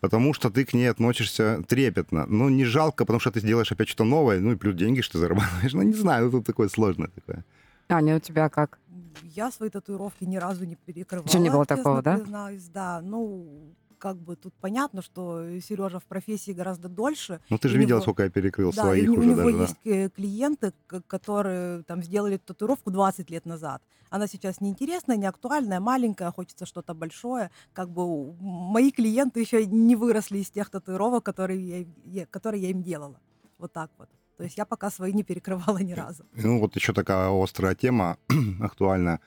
[0.00, 2.26] потому что ты к ней относишься трепетно.
[2.26, 5.14] Но не жалко, потому что ты сделаешь опять что-то новое, ну и плюс деньги, что
[5.14, 5.72] ты зарабатываешь.
[5.74, 7.44] Ну, не знаю, ну, тут такое сложное такое.
[7.88, 8.78] Аня, у тебя как?
[9.22, 11.26] Я свои татуировки ни разу не перекрывала.
[11.26, 12.16] Ещё не было такого, да?
[12.16, 13.00] признаюсь, да.
[13.02, 17.40] Ну, как бы тут понятно, что Сережа в профессии гораздо дольше.
[17.50, 19.36] Ну, ты же У видела, него- сколько я перекрыл Да, своих и у уже него
[19.42, 19.62] даже, да.
[19.62, 20.72] есть э, клиенты,
[21.06, 23.82] которые там сделали татуировку 20 лет назад.
[24.10, 27.50] Она сейчас неинтересная, не актуальная, маленькая, хочется что-то большое.
[27.72, 32.70] Как бы у- мои клиенты еще не выросли из тех татуировок, которые я, которые я
[32.70, 33.20] им делала.
[33.58, 34.08] Вот так вот.
[34.36, 36.24] То есть я пока свои не перекрывала ни разу.
[36.32, 38.16] Ну, вот еще такая острая тема,
[38.60, 39.20] актуальная.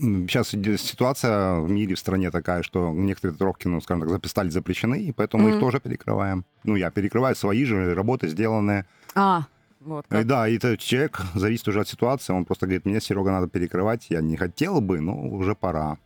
[0.00, 4.98] Сейчас ситуация в мире, в стране такая, что некоторые татуировки, ну, скажем так, записали запрещены,
[5.02, 5.54] и поэтому Мгм.
[5.54, 6.44] их тоже перекрываем.
[6.64, 8.86] Ну, я перекрываю свои же работы, сделанные.
[9.14, 9.44] А,
[9.80, 10.06] вот.
[10.06, 10.26] И как.
[10.26, 12.32] да, и этот человек зависит уже от ситуации.
[12.32, 14.06] Он просто говорит, мне, Серега, надо перекрывать.
[14.08, 15.98] Я не хотел бы, но уже пора.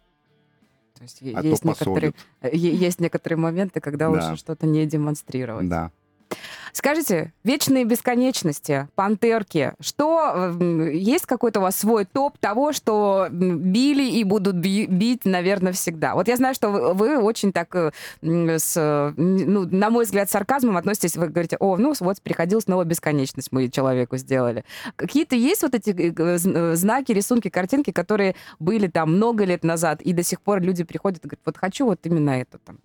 [0.96, 2.54] То есть А то есть, некоторые, посолит.
[2.64, 4.10] е- есть некоторые моменты, когда Да.
[4.10, 5.68] лучше что-то не демонстрировать.
[5.68, 5.90] Да.
[6.72, 14.02] Скажите, вечные бесконечности, пантерки, что м, есть какой-то у вас свой топ того, что били
[14.04, 16.14] и будут би- бить, наверное, всегда?
[16.14, 20.32] Вот я знаю, что вы, вы очень так, э, с, ну, на мой взгляд, с
[20.32, 21.16] сарказмом относитесь.
[21.16, 24.64] Вы говорите, о, ну вот приходил снова бесконечность мы человеку сделали.
[24.96, 30.02] Какие-то есть вот эти э, э, знаки, рисунки, картинки, которые были там много лет назад,
[30.02, 32.78] и до сих пор люди приходят и говорят, вот хочу вот именно это там.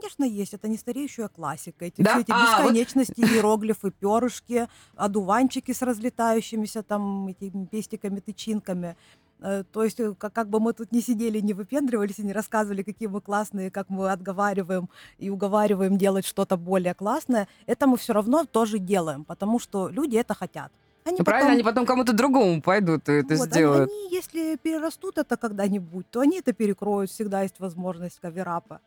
[0.00, 0.54] Конечно, есть.
[0.54, 1.84] Это не стареющая классика.
[1.84, 2.10] Эти, Да?
[2.12, 8.94] Все эти А, вот- бесконечности, иероглифы, перышки, одуванчики с разлетающимися там этими пестиками, тычинками.
[9.40, 12.32] Э, То есть, э, как, как бы мы тут не сидели, не выпендривались и не
[12.32, 17.96] рассказывали, какие мы классные, как мы отговариваем и уговариваем делать что-то более классное, это мы
[17.96, 20.70] все равно тоже делаем, потому что люди это хотят.
[21.04, 23.90] Они Ну, правильно, потом- они потом кому-то другому пойдут и это вот, они- сделают.
[23.90, 27.10] Они, если перерастут это когда-нибудь, то они это перекроют.
[27.10, 28.80] Всегда есть возможность каверапа.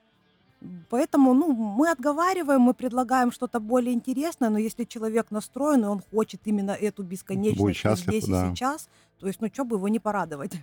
[0.89, 6.01] Поэтому, ну, мы отговариваем, мы предлагаем что-то более интересное, но если человек настроен, и он
[6.11, 8.47] хочет именно эту бесконечность счастлив, здесь да.
[8.47, 10.53] и сейчас, то есть, ну, что бы его не порадовать.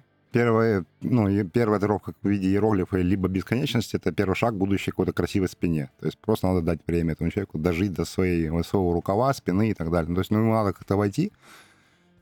[1.01, 5.13] Ну, и первая татуировка в виде иероглифа либо бесконечности, это первый шаг к будущей какой-то
[5.13, 5.91] красивой спине.
[5.99, 9.75] То есть просто надо дать время этому человеку дожить до своей, своего рукава, спины и
[9.75, 10.11] так далее.
[10.11, 11.33] Ну, То есть, ну, ему надо как-то войти.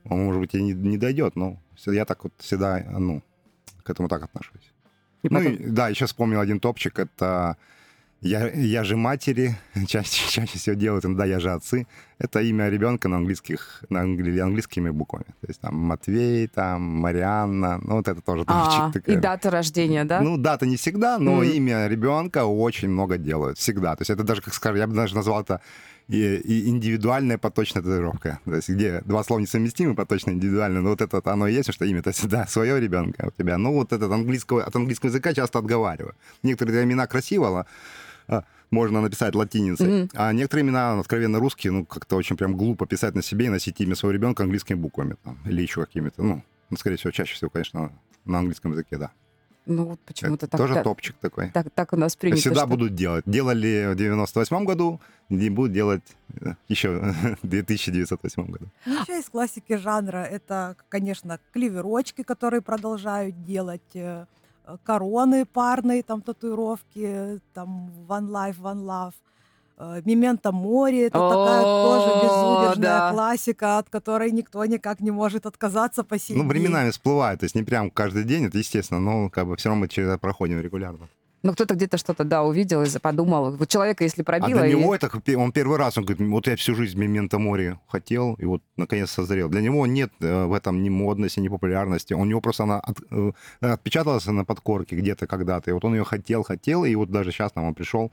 [0.05, 3.21] Он, может быть, и не, не дойдет, но я так вот всегда, ну,
[3.83, 4.73] к этому так отношусь.
[5.23, 7.55] И Ну, потом- и, да, еще вспомнил один топчик, это
[8.21, 9.55] я, я же матери,
[9.87, 11.85] чаще, чаще всего делают, иногда я же отцы.
[12.19, 15.25] Это имя ребенка на английских, на англи- английскими буквами.
[15.41, 19.07] То есть там Матвей, там Марианна, ну вот это тоже топчик.
[19.07, 20.21] А, и дата рождения, да?
[20.21, 21.43] Ну, дата не всегда, но Мгм.
[21.43, 23.57] имя ребенка очень много делают.
[23.59, 23.95] Всегда.
[23.95, 25.61] То есть это даже, как скажем, я бы даже назвал это
[26.09, 28.39] и, и индивидуальная поточная татуировка.
[28.45, 31.85] То есть где два слова несовместимы, поточно индивидуально, но вот это оно и есть, что
[31.85, 33.57] имя-то всегда свое ребенка у тебя.
[33.57, 36.15] Ну, вот этот английского, от английского языка часто отговариваю.
[36.43, 37.65] Некоторые имена красиво
[38.27, 40.09] а, можно написать латиницей, Мгм.
[40.13, 43.79] а некоторые имена откровенно русские, ну, как-то очень прям глупо писать на себе и носить
[43.81, 47.49] имя своего ребенка английскими буквами там, или еще какими-то, ну, ну, скорее всего, чаще всего,
[47.49, 47.91] конечно,
[48.25, 49.11] на английском языке, да.
[49.67, 51.49] Ну, вот почему-то Это так, тоже так, топчик такой.
[51.51, 52.39] так, так у нас То принято.
[52.41, 53.23] всегда что- будут делать.
[53.25, 54.99] Делали в 98 году,
[55.29, 56.03] и будут делать
[56.41, 56.89] э, еще
[57.43, 58.65] в 2908 году.
[58.85, 64.25] Ну, Еще из классики жанра это, конечно, клеверочки, которые продолжают делать, э,
[64.65, 69.13] э, короны парные, там татуировки, там One Life, One Love.
[69.77, 73.11] Э, Мементо море это такая тоже О, безудержная да.
[73.11, 77.55] классика, от которой никто никак не может отказаться по сей Ну, временами всплывает, то есть
[77.55, 80.61] не прям каждый день, это естественно, но как бы все равно мы через это проходим
[80.61, 81.07] регулярно.
[81.43, 83.51] Ну, кто-то где-то что-то, да, увидел и подумал.
[83.51, 84.59] Вот человека, если А пробило...
[84.61, 87.79] для и- него это, он первый раз, он говорит, вот я всю жизнь Мементо море
[87.87, 89.47] хотел, и вот наконец созрел.
[89.47, 92.13] Для него нет э, в этом ни модности, ни популярности.
[92.15, 96.03] У него просто она от- э, отпечаталась на подкорке где-то когда-то, и вот он ее
[96.03, 98.11] хотел, хотел, и вот даже сейчас там он пришел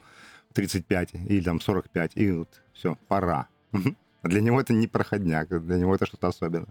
[0.55, 3.49] 35 или там 45, и вот все, пора.
[3.73, 3.79] А
[4.29, 6.69] Для него это не проходняк, для него это что-то особенное.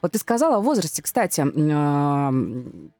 [0.00, 1.42] Вот ты сказала о возрасте, кстати.
[1.42, 2.90] Ну,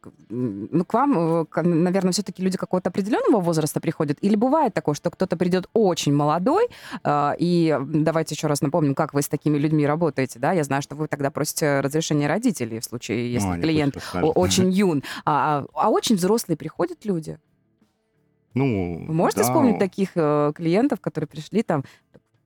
[0.84, 4.18] к вам, э, наверное, все-таки люди какого-то определенного возраста приходят?
[4.20, 6.68] Или бывает такое, что кто-то придет очень молодой,
[7.04, 10.52] э, и давайте еще раз напомним, как вы с такими людьми работаете, да?
[10.52, 15.02] Я знаю, что вы тогда просите разрешения родителей в случае, если Ну, клиент очень юн.
[15.24, 17.38] А, а очень взрослые приходят люди?
[18.54, 21.84] Ну, Вы можете да, вспомнить таких э, клиентов, которые пришли там...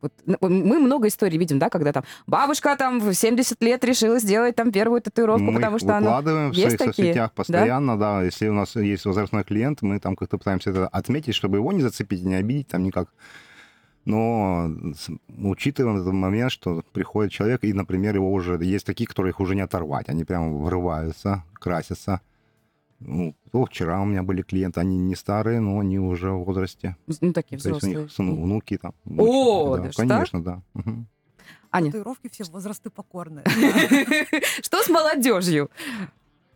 [0.03, 4.55] Вот, мы много историй видим, да, когда там бабушка там в 70 лет решила сделать
[4.55, 6.01] там первую татуировку, мы потому их что она...
[6.01, 6.93] выкладываем в своих такие?
[6.93, 8.23] соцсетях постоянно, да?
[8.23, 11.81] Если у нас есть возрастной клиент, мы там как-то пытаемся это отметить, чтобы его не
[11.81, 13.09] зацепить, не обидеть там никак.
[14.07, 14.71] Но
[15.39, 19.63] учитываем этот момент, что приходит человек, и, например, его уже есть такие, которых уже не
[19.63, 20.09] оторвать.
[20.09, 22.21] Они прям врываются, красятся.
[23.01, 26.97] Ну, то вчера у меня были клиенты, они не старые, но они уже в возрасте.
[27.21, 27.97] Ну, такие То есть у взрослые.
[28.05, 28.95] них сын- внуки там.
[29.19, 29.95] О, так?
[29.95, 30.63] Конечно, да.
[30.75, 31.07] Мгм.
[31.71, 33.45] Аня, Татуировки все возрасты покорные.
[34.63, 35.71] что с молодежью?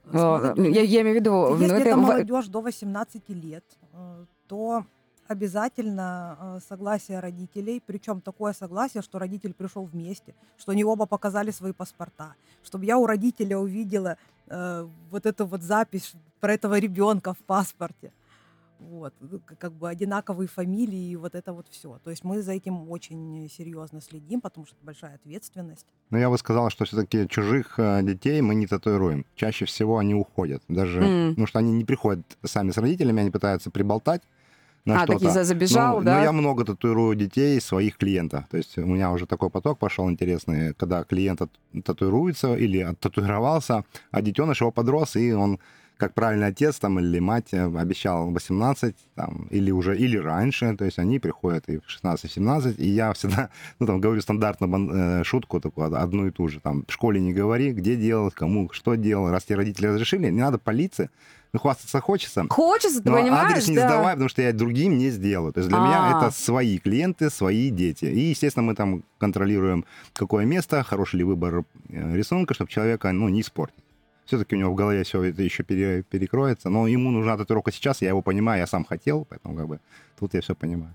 [0.07, 0.73] Э, молодежью.
[0.73, 1.31] Я я имею в виду...
[1.31, 4.85] ну, Если это молодежь до 18 лет, э, то
[5.29, 11.51] обязательно э, согласие родителей, причем такое согласие, что родитель пришел вместе, что они оба показали
[11.53, 14.17] свои паспорта, чтобы я у родителя увидела
[14.51, 18.13] э, вот эту вот запись про этого ребенка в паспорте.
[18.79, 21.99] Вот, ну, к- как бы одинаковые фамилии и вот это вот все.
[22.03, 25.87] То есть мы за этим очень серьезно следим, потому что это большая ответственность.
[26.09, 29.27] Но я бы сказал, что все-таки чужих э, детей мы не татуируем.
[29.35, 30.63] Чаще всего они уходят.
[30.69, 31.29] Даже, М.
[31.31, 34.23] потому что они не приходят сами с родителями, они пытаются приболтать
[34.85, 35.13] на А, что-то.
[35.19, 36.19] такие за- забежал, Ну, да?
[36.19, 38.45] Но я много татуирую детей своих клиентов.
[38.51, 41.41] То есть у меня уже такой поток пошел интересный, когда клиент
[41.85, 45.59] татуируется или оттатуировался, а детеныш его подрос, и он
[45.97, 50.87] как правильный отец там или мать э, обещал 18 там, или уже или раньше, то
[50.87, 54.91] есть они приходят и в 16-17, и я всегда, ну там говорю стандартно бан-
[55.21, 58.71] э, шутку такую одну и ту же, там в школе не говори, где делать, кому
[58.73, 61.11] что делать, раз тебе родители разрешили, не надо палиться,
[61.53, 63.51] ну хвастаться хочется, Хочется, ты но понимаешь?
[63.53, 63.89] адрес не да.
[63.89, 65.53] сдавай, потому что я другим не сделаю.
[65.53, 66.19] То есть для меня А.
[66.19, 68.05] это свои клиенты, свои дети.
[68.05, 73.29] И, естественно, мы там контролируем, какое место, хороший ли выбор э, рисунка, чтобы человека ну,
[73.29, 73.83] не испортить.
[74.27, 76.69] Все-таки у него в голове все это еще пере- перекроется.
[76.71, 79.81] Но ему нужна татуировка сейчас, я его понимаю, я сам хотел, поэтому как бы
[80.19, 80.95] тут я все понимаю.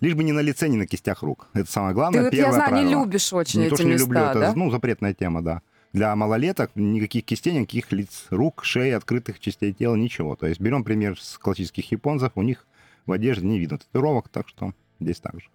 [0.00, 1.48] Лишь бы не на лице, не на кистях рук.
[1.52, 2.20] Это самое главное.
[2.20, 3.04] Ты вот, я первое знаю, не правило.
[3.04, 4.52] любишь очень Не эти то, что не места, люблю, это да?
[4.54, 5.60] ну, запретная тема, да.
[5.92, 10.36] Для малолеток никаких кистей, никаких лиц, рук, шеи, открытых частей тела, ничего.
[10.36, 12.66] То есть берем пример с классических японцев, у них
[13.06, 15.48] в одежде не видно татуировок, так что здесь так же.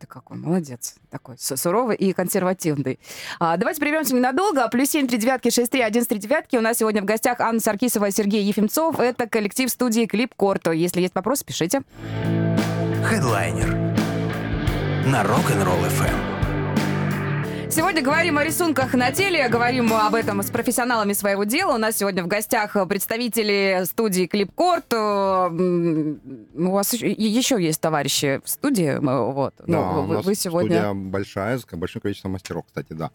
[0.00, 0.96] Ты какой молодец.
[1.08, 2.98] Такой су- суровый и консервативный.
[3.38, 4.68] А, давайте прервемся ненадолго.
[4.68, 6.56] Плюс семь, три девятки, шесть, три, один, три девятки.
[6.56, 8.98] У нас сегодня в гостях Анна Саркисова и Сергей Ефимцов.
[8.98, 10.72] Это коллектив студии Клип Корто.
[10.72, 11.82] Если есть вопросы, пишите.
[13.04, 13.68] Хедлайнер
[15.06, 16.37] на Rock'n'Roll FM.
[17.70, 21.74] Сегодня говорим о рисунках на теле, говорим об этом с профессионалами своего дела.
[21.74, 24.86] У нас сегодня в гостях представители студии Клипкорт.
[24.92, 29.54] Э, У вас еще, есть товарищи в студии, м, вот.
[29.58, 30.70] Да, Ну, у вы, нас вы сегодня.
[30.82, 33.10] студия большая, с большим количеством мастеров, кстати, да.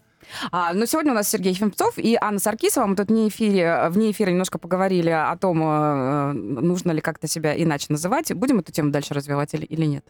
[0.52, 2.86] А, ну, сегодня у нас Сергей Ефимцов и Анна Саркисова.
[2.86, 7.60] Мы тут не эфире, вне эфира немножко поговорили о том, э, нужно ли как-то себя
[7.60, 8.32] иначе называть.
[8.32, 10.04] Будем эту тему дальше развивать или, или нет?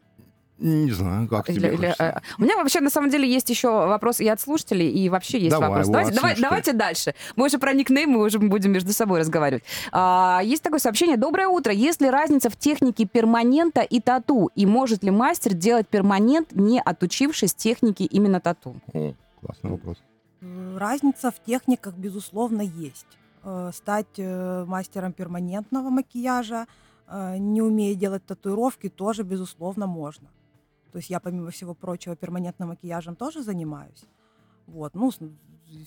[0.58, 2.04] Не знаю, как Или- тебе или, хочется.
[2.04, 5.38] э, у меня вообще на самом деле есть еще вопрос и от слушателей, и вообще
[5.38, 5.88] есть Давай, вопрос.
[5.88, 7.14] Давайте, давай- давайте дальше.
[7.34, 9.64] Мы уже про никнейм, мы уже будем между собой разговаривать.
[9.90, 11.16] А, есть такое сообщение.
[11.16, 11.72] Доброе утро.
[11.72, 14.50] Есть ли разница в технике перманента и тату?
[14.54, 18.76] И может ли мастер делать перманент, не отучившись технике именно тату?
[18.92, 19.12] О,
[19.42, 19.96] классный вопрос.
[20.78, 23.06] Разница в техниках, безусловно, есть.
[23.42, 26.66] Э, Стать э, мастером перманентного макияжа,
[27.38, 30.26] не умея делать татуировки, тоже, безусловно, можно.
[30.94, 34.04] То есть я, помимо всего прочего, перманентным макияжем тоже занимаюсь.
[34.68, 35.10] Вот, ну,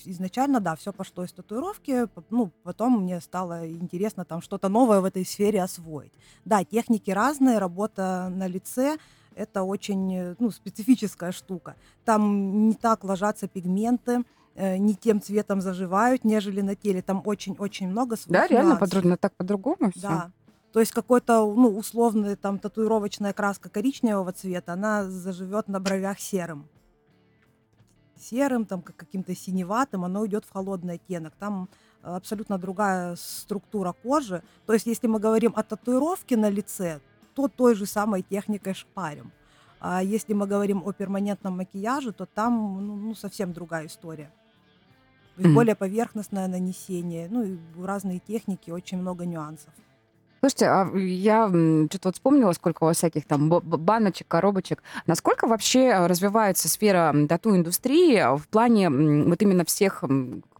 [0.03, 5.05] изначально, да, все пошло из татуировки, ну, потом мне стало интересно там что-то новое в
[5.05, 6.11] этой сфере освоить.
[6.43, 8.97] Да, техники разные, работа на лице–
[9.33, 11.77] это очень, э, ну, специфическая штука.
[12.03, 17.01] Там не так ложатся пигменты, э, не тем цветом заживают, нежели на теле.
[17.01, 20.01] Там очень-очень много своих Да, реально подробно, так по-другому все.
[20.01, 20.31] Да.
[20.77, 26.67] То есть какой-то, ну, условная там татуировочная краска коричневого цвета, она заживет на бровях серым.
[28.15, 31.33] Серым, там, как каким-то синеватым, оно идет в холодный оттенок.
[31.39, 31.67] Там
[32.03, 34.43] э, абсолютно другая структура кожи.
[34.67, 36.99] То есть, если мы говорим о татуировке на лице,
[37.33, 39.31] то той же самой техникой шпарим.
[39.79, 44.31] А если мы говорим о перманентном макияже, то там ну, ну, совсем другая история.
[45.33, 45.55] То есть Мгм.
[45.55, 49.73] более поверхностное нанесение, ну и разные техники, очень много нюансов.
[50.39, 54.83] Слушайте, а я что-то вот вспомнила, сколько у вас всяких там баночек, коробочек.
[55.07, 60.03] Насколько вообще э, развивается сфера тату-индустрии в плане вот именно всех,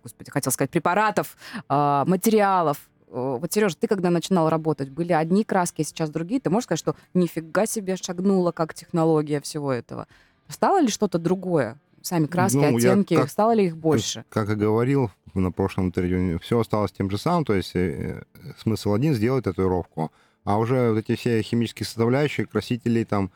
[0.04, 1.38] господи, хотел сказать, препаратов,
[1.70, 2.78] а, материалов?
[3.10, 6.42] Вот, Сережа, ты когда начинал работать, были одни краски, сейчас другие.
[6.42, 10.08] Ты можешь сказать, что нифига себе шагнула как технология всего этого?
[10.50, 11.78] Стало ли что-то другое?
[12.02, 14.26] Сами краски, Ну, оттенки, как- стало ли их больше?
[14.30, 18.24] Как, как и говорил на прошлом интервью, все осталось тем же самым, то есть э,
[18.58, 20.12] смысл один сделать татуировку,
[20.44, 23.32] а уже вот эти все химические составляющие, красители, там,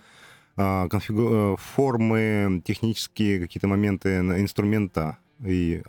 [0.56, 5.82] а, конфигу- э, формы, технические какие-то моменты инструмента и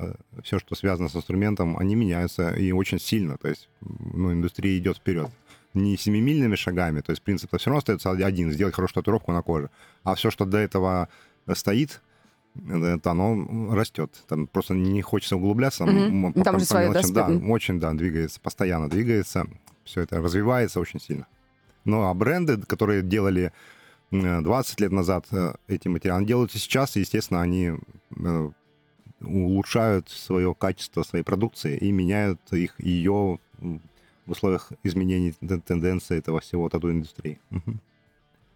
[0.43, 4.97] все, что связано с инструментом, они меняются и очень сильно, то есть ну, индустрия идет
[4.97, 5.31] вперед.
[5.75, 9.71] Не семимильными шагами, то есть принцип все равно остается один, сделать хорошую татуировку на коже,
[10.05, 11.09] а все, что до этого
[11.55, 12.01] стоит,
[12.69, 14.11] это оно растет.
[14.29, 15.85] Там просто не хочется углубляться.
[15.87, 16.27] Мгм.
[16.27, 19.47] м, Там по- же по своё, да, да, очень, да, двигается, постоянно двигается.
[19.85, 21.27] Все это развивается очень сильно.
[21.85, 23.53] Ну, а бренды, которые делали
[24.13, 27.73] э, 20 лет назад э, эти материалы, они делают и сейчас, и, естественно, они
[28.17, 28.51] э,
[29.21, 33.39] улучшают свое качество своей продукции и меняют их, ее
[34.27, 37.39] в условиях изменений тен- тенденций этого всего тату-индустрии.
[37.51, 37.81] Мгм.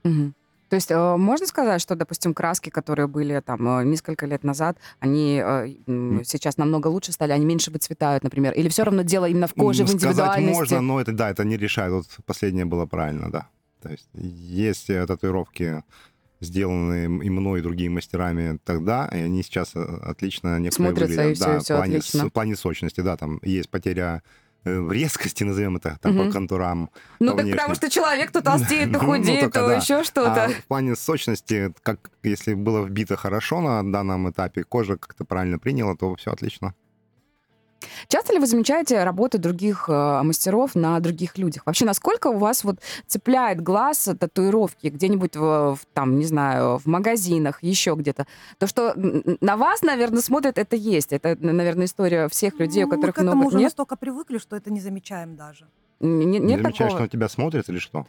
[0.05, 0.35] Мгм.
[0.69, 4.79] То есть э, можно сказать, что, допустим, краски, которые были там э, несколько лет назад,
[5.01, 9.27] они э, м, сейчас намного лучше стали, они меньше выцветают, например, или все равно дело
[9.29, 10.53] именно в коже, в Сказать индивидуальности?
[10.59, 11.93] можно, но это, да, это не решает.
[11.93, 13.49] Вот последнее было правильно, да.
[13.83, 15.85] То есть есть э, татуировки,
[16.41, 21.35] сделанные и мной, и другими мастерами тогда, и они сейчас э, отлично некоторые Смотрятся, и
[21.35, 22.21] всё- и да, всё в плане, отлично.
[22.21, 24.23] с- в плане сочности, да, там есть потеря
[24.67, 26.27] в резкости, назовем это, там, Мгм.
[26.27, 26.91] по контурам.
[27.21, 27.53] Ну, так внешне.
[27.57, 29.77] потому что человек то толстеет, то Ну, худеет, только то да.
[29.77, 30.45] еще что-то.
[30.45, 35.59] А в плане сочности, как если было вбито хорошо на данном этапе, кожа как-то правильно
[35.59, 36.75] приняла, то все отлично.
[38.09, 41.63] Часто ли вы замечаете работы других э, мастеров на других людях?
[41.67, 46.87] Вообще, насколько у вас вот цепляет глаз татуировки где-нибудь в, в, там, не знаю, в
[46.87, 48.27] магазинах, еще где-то?
[48.59, 51.13] То, что на вас, наверное, смотрят, это есть.
[51.13, 53.49] Это, наверное, история всех людей, у Ну, которых мы к этому много...
[53.49, 53.65] уже Нет?
[53.67, 55.67] настолько привыкли, что это не замечаем даже.
[56.01, 56.91] Не- Не Нет замечаешь, такого?
[56.91, 58.07] что на тебя смотрят или что?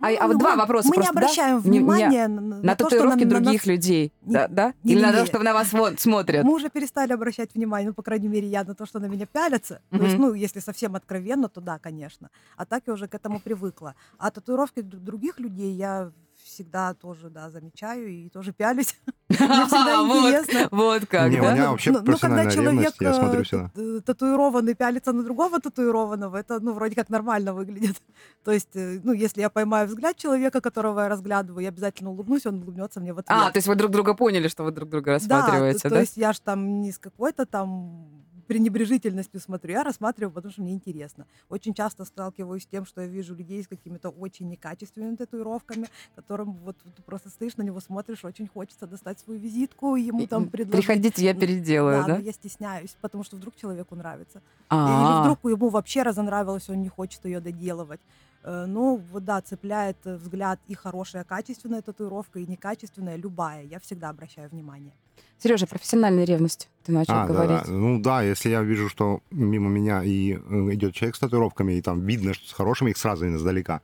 [0.00, 1.26] А- а вот мы- два вопроса Мы просто, не да?
[1.26, 4.32] обращаем Не- не- внимания на, На то, что татуировки на- на других нас- людей, Не-
[4.32, 4.48] да?
[4.48, 4.74] да?
[4.84, 6.44] не- Или на не- то, что на вас вот смотрят?
[6.44, 9.26] Мы уже перестали обращать внимание, ну, по крайней мере, я на то, что на меня
[9.26, 9.80] пялятся.
[9.90, 12.30] То есть, ну, если совсем откровенно, то да, конечно.
[12.56, 13.94] А так я уже к этому привыкла.
[14.18, 16.12] А татуировки других людей я
[16.54, 18.96] всегда тоже, да, замечаю и тоже пялюсь.
[19.28, 20.68] Мне всегда Вот, интересно.
[20.70, 21.54] Вот как, Не, у да?
[21.54, 25.60] меня вообще Ну, ну, когда человек ревность, я смотрю э, э, татуированный пялится на другого
[25.60, 27.96] татуированного, это, ну, вроде как нормально выглядит.
[28.44, 32.46] То есть, э, ну, если я поймаю взгляд человека, которого я разглядываю, я обязательно улыбнусь,
[32.46, 33.36] он улыбнется мне в ответ.
[33.36, 35.94] А, то есть вы друг друга поняли, что вы друг друга рассматриваете, то, да?
[35.96, 40.62] то есть я же там не с какой-то там пренебрежительностью смотрю, я рассматриваю, потому что
[40.62, 41.26] мне интересно.
[41.48, 46.52] Очень часто сталкиваюсь с тем, что я вижу людей с какими-то очень некачественными татуировками, которым
[46.52, 50.48] вот ты просто стоишь на него, смотришь, очень хочется достать свою визитку, и ему там
[50.48, 50.86] предложить.
[50.86, 52.18] Приходите, я переделаю, да, да?
[52.18, 54.38] я стесняюсь, потому что вдруг человеку нравится.
[54.38, 58.00] Или А, вдруг ему вообще разонравилось, он не хочет ее доделывать.
[58.44, 63.64] Э, Ну, вот да, цепляет э, взгляд и хорошая качественная татуировка, и некачественная, любая.
[63.64, 64.92] Я всегда обращаю внимание.
[65.38, 67.66] Сережа, профессиональная ревность, ты начал А, да, говорить.
[67.66, 67.72] да.
[67.72, 71.82] Ну да, если я вижу, что мимо меня и э, идет человек с татуировками, и
[71.82, 73.80] там видно, что с хорошими, их сразу издалека,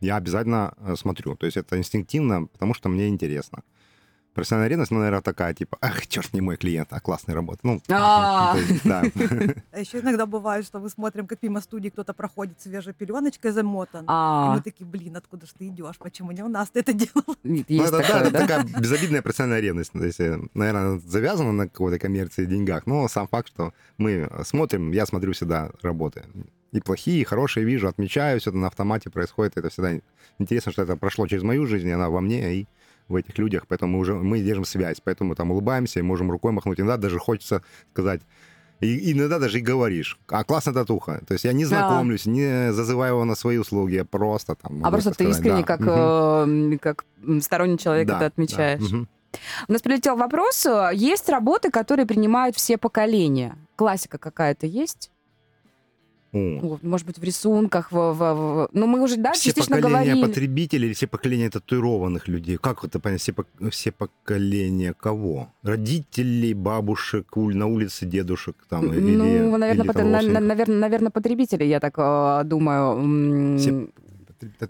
[0.00, 1.34] я обязательно э, смотрю.
[1.36, 3.62] То есть это инстинктивно, потому что мне интересно.
[4.34, 7.60] Профессиональная ревность, ну, наверное, такая, типа, ах, черт, не мой клиент, а классная работа.
[7.62, 8.56] Ну, А.
[8.84, 9.04] да.
[9.72, 14.02] А еще иногда бывает, что мы смотрим, как мимо студии кто-то проходит свежей пеленочкой замотан.
[14.02, 15.96] И А, мы такие, блин, откуда ж ты идешь?
[15.98, 17.36] Почему не у нас ты это делал?
[17.44, 19.92] есть это, да, это такая безобидная профессиональная ревность.
[19.92, 24.28] То есть, э, наверное, завязана на какой-то коммерции и деньгах, но сам факт, что мы
[24.44, 26.24] смотрим, я смотрю всегда работы.
[26.72, 29.56] И плохие, и хорошие вижу, отмечаю, все это на автомате происходит.
[29.56, 29.92] Это всегда
[30.40, 32.68] интересно, что это прошло через мою жизнь, и она во мне, и
[33.08, 36.52] в этих людях, поэтому мы уже мы держим связь, поэтому там улыбаемся и можем рукой
[36.52, 36.80] махнуть.
[36.80, 37.62] Иногда даже хочется
[37.92, 38.22] сказать,
[38.80, 41.22] и иногда даже и говоришь, а классная татуха.
[41.26, 44.84] То есть я не знакомлюсь, не зазываю его на свои услуги, я просто там...
[44.84, 45.66] А просто ты сказать, искренне, да.
[45.66, 47.04] как, э, как
[47.40, 48.80] сторонний человек Да, это да, отмечаешь.
[48.80, 49.08] мгм.
[49.68, 50.66] У нас прилетел вопрос.
[50.66, 53.56] э, Есть работы, которые принимают все поколения?
[53.76, 55.10] Классика какая-то есть?
[56.34, 56.78] О.
[56.82, 60.26] Может быть, в рисунках, в, в- в- ну мы уже, да, все частично поколения говорили.
[60.26, 62.56] потребителей или все поколения татуированных людей?
[62.56, 63.20] Как это понять?
[63.20, 65.48] Все, пок- все поколения кого?
[65.62, 68.92] Родителей, бабушек, уль- на улице дедушек там?
[68.92, 70.42] Или, ну, наверное, или там родственников?
[70.48, 73.56] наверное, наверное, потребители, я так э, думаю.
[73.58, 73.86] Все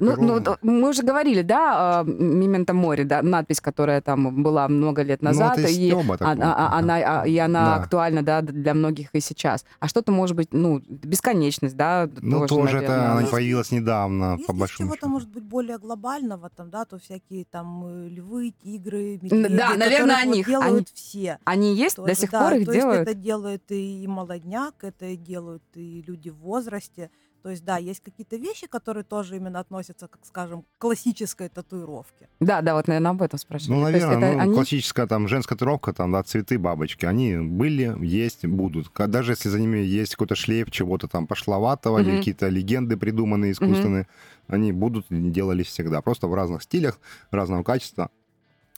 [0.01, 5.03] Ну, ну, мы уже говорили, да, э, «Мементо море», да, надпись, которая там была много
[5.03, 6.17] лет Ну, назад, это и, такой.
[6.21, 7.75] она, а- она, а, и она Да.
[7.83, 9.65] актуальна, да, для многих и сейчас.
[9.81, 12.97] А что-то может быть, ну, бесконечность, да, Ну, тоже, наверное.
[12.99, 16.85] это она Есть- появилась недавно, Если по большому чего-то может быть более глобального, там, да,
[16.85, 21.39] то всякие там э, львы, тигры, медведи, да, наверное, которых о вот делают Они- все.
[21.45, 23.09] Они есть, до тоже, сих да, пор их то есть делают.
[23.09, 27.11] это делают и молодняк, это делают и люди в возрасте.
[27.45, 32.31] То есть, да, есть какие-то вещи, которые тоже именно относятся, как скажем, к классической татуировке.
[32.41, 33.77] Да, да, вот, наверное, об этом спрашивали.
[33.77, 34.55] Ну, наверное, это ну, они?
[34.55, 38.91] классическая там женская татуировка, там, да, цветы, бабочки, они были, есть, будут.
[38.95, 42.17] Даже если за ними есть какой-то шлейф чего-то там пошловатого или Мгм.
[42.17, 44.09] какие-то легенды придуманные, искусственные,
[44.47, 46.01] они будут и делались всегда.
[46.01, 46.99] Просто в разных стилях,
[47.31, 48.11] разного качества,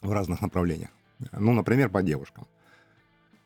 [0.03, 0.91] в разных направлениях.
[1.31, 2.49] Ну, например, по девушкам.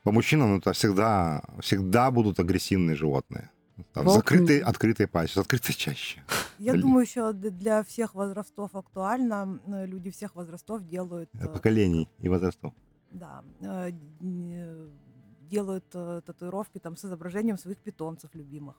[0.03, 3.51] По мужчинам это всегда, всегда будут агрессивные животные.
[3.93, 6.23] Там, Волк, закрытые, открытые пасти, открытые чаще.
[6.59, 6.83] Я Блин.
[6.83, 9.61] думаю, еще для всех возрастов актуально.
[9.67, 12.75] э, Люди всех возрастов делают, э, Поколений и возрастов.
[13.11, 13.93] да, э,
[15.51, 18.77] делают татуировки там с изображением своих питомцев любимых.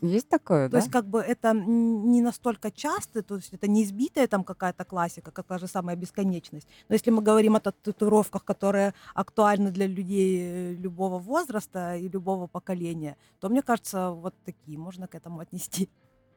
[0.00, 0.78] Есть такое, То да?
[0.78, 5.32] есть как бы это не настолько часто, то есть это не избитая там какая-то классика,
[5.32, 6.68] как та же самая бесконечность.
[6.88, 12.08] Но если мы говорим о тат- татуировках, которые актуальны для людей э, любого возраста и
[12.08, 15.88] любого поколения, то мне кажется, вот такие можно к этому отнести.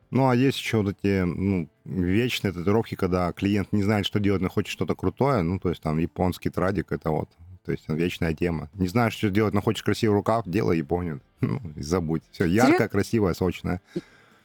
[0.10, 4.42] Ну, а есть еще вот эти, ну, вечные татуировки, когда клиент не знает, что делать,
[4.42, 7.30] но хочет что-то крутое, ну, то есть там японский традик, это вот,
[7.66, 8.70] то есть вечная тема.
[8.74, 11.22] Не знаешь, что делать, но хочешь красивый рукав, делай Японию.
[11.42, 12.22] Ну, и забудь.
[12.32, 13.82] Все, яркая, красивая, сочная.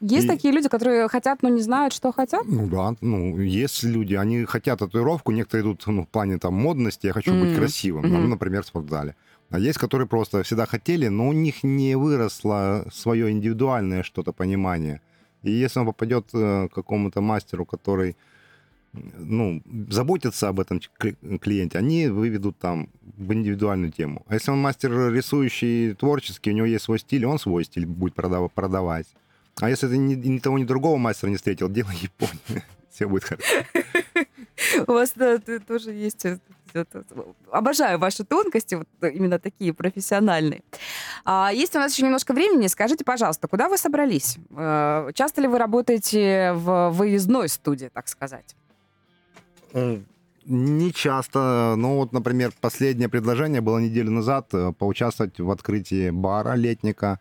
[0.00, 2.42] Есть и- такие люди, которые хотят, но не знают, что хотят?
[2.46, 7.06] Ну да, ну, есть люди, они хотят татуировку, некоторые идут, ну, в плане там модности,
[7.06, 7.58] я хочу быть Мгм.
[7.58, 8.14] красивым, Мгм.
[8.22, 9.14] ну, например, в спортзале.
[9.50, 15.00] А есть, которые просто всегда хотели, но у них не выросло свое индивидуальное что-то понимание.
[15.42, 18.16] И если он попадет э, к какому-то мастеру, который
[19.18, 24.24] ну, заботится об этом кли- клиенте, они выведут там в индивидуальную тему.
[24.28, 28.14] А если он мастер рисующий, творческий, у него есть свой стиль, он свой стиль будет
[28.14, 29.06] продав- продавать.
[29.60, 32.62] А если ты ни, ни того, ни другого мастера не встретил, делай Японию.
[32.92, 33.46] Все будет хорошо.
[34.86, 36.26] У вас да, тоже есть...
[37.50, 40.62] Обожаю ваши тонкости, вот именно такие профессиональные.
[41.24, 42.66] А, Есть у нас еще немножко времени.
[42.66, 44.36] Скажите, пожалуйста, куда вы собрались?
[44.50, 48.54] Э, Часто ли вы работаете в выездной студии, так сказать?
[50.48, 51.74] Не часто.
[51.76, 57.18] Но вот, например, последнее предложение было неделю назад э, поучаствовать в открытии бара летника.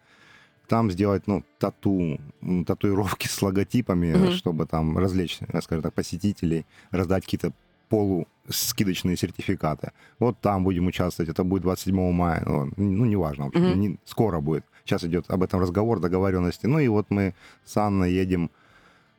[0.68, 2.20] Там сделать, ну, тату,
[2.68, 4.32] татуировки с логотипами, Мгм.
[4.32, 7.51] чтобы там развлечь, э, скажем так, посетителей, раздать какие-то
[7.89, 9.91] полускидочные сертификаты.
[10.20, 11.30] Вот там будем участвовать.
[11.32, 12.43] Это будет 27 мая.
[12.45, 13.80] Ну, ну, неважно, Мгм.
[13.80, 14.64] не- скоро будет.
[14.86, 16.68] Сейчас идет об этом разговор, договоренности.
[16.68, 17.34] Ну и вот мы
[17.64, 18.49] с Анной едем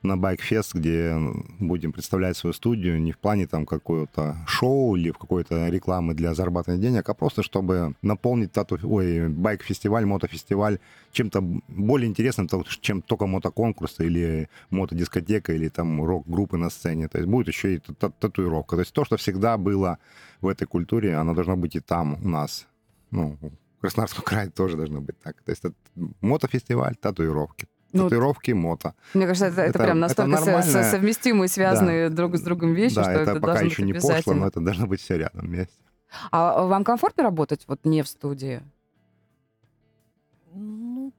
[0.02, 1.16] на Байкфест, где
[1.58, 6.34] будем представлять свою студию не в плане там какого-то шоу или в какой-то рекламы для
[6.34, 10.78] зарабатывания денег, а просто чтобы наполнить тату, ой, байк-фестиваль, мотофестиваль
[11.12, 12.48] чем-то более интересным,
[12.80, 17.08] чем только мотоконкурсы или мотодискотека или там рок-группы на сцене.
[17.08, 18.76] То есть будет еще и та- татуировка.
[18.76, 19.98] То есть то, что всегда было
[20.40, 22.66] в этой культуре, оно должно быть и там у нас.
[23.10, 23.38] Ну,
[23.80, 25.42] Краснодарском крае тоже должно быть так.
[25.42, 25.74] То есть это
[26.20, 27.66] мотофестиваль, татуировки.
[27.92, 28.94] Ну, Татуировки, мото.
[29.14, 32.74] Мне кажется, это, это Это- прям это настолько со- нормальная- совместимые, связанные друг с другом
[32.74, 35.00] вещи, да, что это, это, пока должно еще быть не пошло, но это должно быть
[35.00, 35.74] все рядом вместе.
[36.30, 38.62] А вам комфортно работать вот не в студии?
[40.52, 41.12] Ну,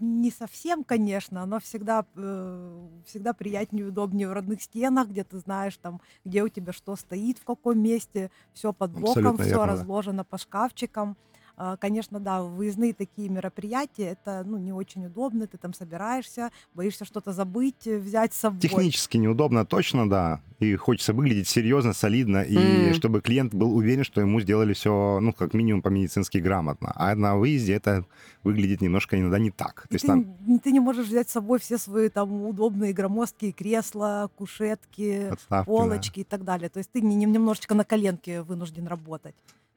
[0.00, 5.38] не совсем, конечно, но всегда, э, всегда приятнее и удобнее в родных стенах, где ты
[5.38, 9.50] знаешь, там, где у тебя что стоит, в каком месте, все под боком, Абсолютно все
[9.50, 9.72] верно, да.
[9.72, 11.16] разложено по шкафчикам.
[11.56, 17.04] А, Конечно, да, выездные такие мероприятия, это ну, не очень удобно, ты там собираешься, боишься
[17.04, 18.60] что-то забыть, э, взять с собой.
[18.60, 20.40] Технически неудобно, точно, да.
[20.58, 25.32] И хочется выглядеть серьезно, солидно, и чтобы клиент был уверен, что ему сделали все, ну,
[25.32, 26.92] как минимум по-медицински грамотно.
[26.94, 28.04] А на выезде это
[28.42, 29.86] выглядит немножко иногда не так.
[29.88, 33.52] То есть ты, там ты не можешь взять с собой все свои там удобные громоздкие
[33.52, 35.64] кресла, кушетки, подставки, да.
[35.64, 36.68] полочки и так далее.
[36.68, 39.34] То есть ты не- не- немножечко на коленке вынужден работать.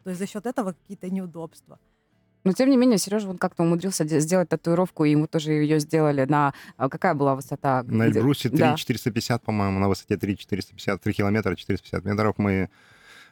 [0.08, 1.80] То есть за счет этого какие-то неудобства.
[2.46, 5.82] Но тем не менее, Сережа вот как-то умудрился де- сделать татуировку, и ему тоже ее
[5.82, 6.54] сделали на...
[6.78, 7.84] а Какая была высота?
[7.84, 8.70] На Эльбрусе Да.
[8.78, 12.70] 3,450, по-моему, на высоте 3,450, 3 километра, 450 метров мы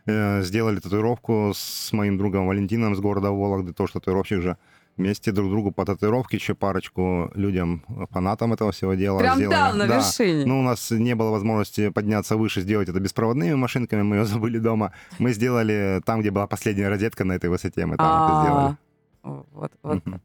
[0.05, 4.57] э, сделали татуировку с моим другом Валентином с города Вологды, тоже татуировщик же.
[4.97, 9.55] Вместе друг другу по татуировке, еще парочку людям, фанатам этого всего дела Прям сделали.
[9.55, 9.95] там, на Да.
[9.97, 10.45] вершине.
[10.45, 14.57] Ну, у нас не было возможности подняться выше, сделать это беспроводными машинками, мы ее забыли
[14.59, 14.91] дома.
[15.19, 18.77] Мы сделали там, где была последняя розетка на этой высоте, мы там это сделали.
[19.23, 20.13] А, Вот, вот Мгм.
[20.13, 20.21] так.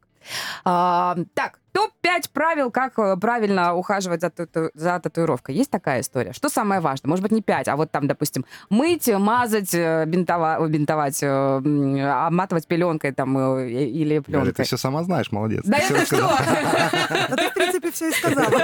[0.63, 1.59] А, так,
[2.01, 5.55] топ-5 правил, как э, правильно ухаживать за, тату- за татуировкой.
[5.55, 6.33] Есть такая история?
[6.33, 7.09] Что самое важное?
[7.09, 12.67] Может быть, не 5, а вот там, допустим, мыть, мазать, э, бинтова- бинтовать, э, обматывать
[12.67, 14.53] пеленкой там или Галя, пленкой.
[14.53, 15.61] ты все сама знаешь, молодец.
[15.65, 16.17] Да это что?
[17.35, 18.51] Ты, в принципе, все и сказала.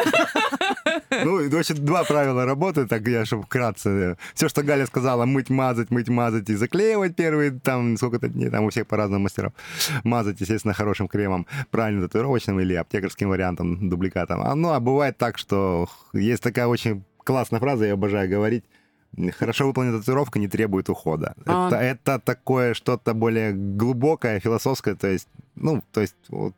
[1.24, 4.18] Ну, значит, два правила работы, так я, чтобы вкратце.
[4.36, 8.66] Все, что Галя сказала, мыть, мазать, мыть, мазать и заклеивать первые, там, сколько-то дней, там
[8.66, 9.54] у всех по-разному мастеров.
[10.04, 14.42] Мазать, естественно, хорошим кремом, правильно татуировочным или аптекарским вариантом, дубликатом.
[14.42, 18.64] А, ну, а бывает так, что есть такая очень классная фраза, я обожаю говорить,
[19.40, 21.34] Хорошо выполненная татуировка не требует ухода.
[21.46, 21.68] А.
[21.68, 26.54] Это, это такое что-то более глубокое, философское, то есть, ну, то есть вот,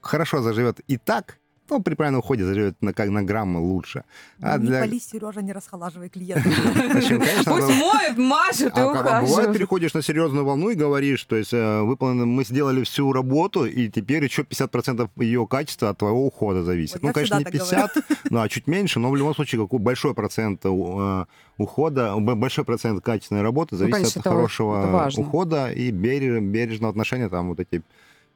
[0.00, 1.38] хорошо заживет и так,
[1.70, 4.04] ну, при правильном уходе заживет на, как на граммы лучше.
[4.40, 4.80] А не для...
[4.80, 6.42] пались, Сережа, не расхолаживай клиента.
[7.44, 9.52] Пусть моет, мажет и а, а бывает, ухаживает.
[9.52, 13.88] переходишь на серьезную волну и говоришь, то есть э, выполнено, мы сделали всю работу, и
[13.88, 17.02] теперь еще 50% ее качества от твоего ухода зависит.
[17.02, 19.78] Ну, конечно, не всегда так 50, ну, а чуть меньше, но в любом случае какой
[19.78, 21.24] большой процент э,
[21.56, 27.28] ухода, большой процент качественной работы зависит Ну, конечно, от хорошего ухода и береж- бережного отношения,
[27.28, 27.82] там вот эти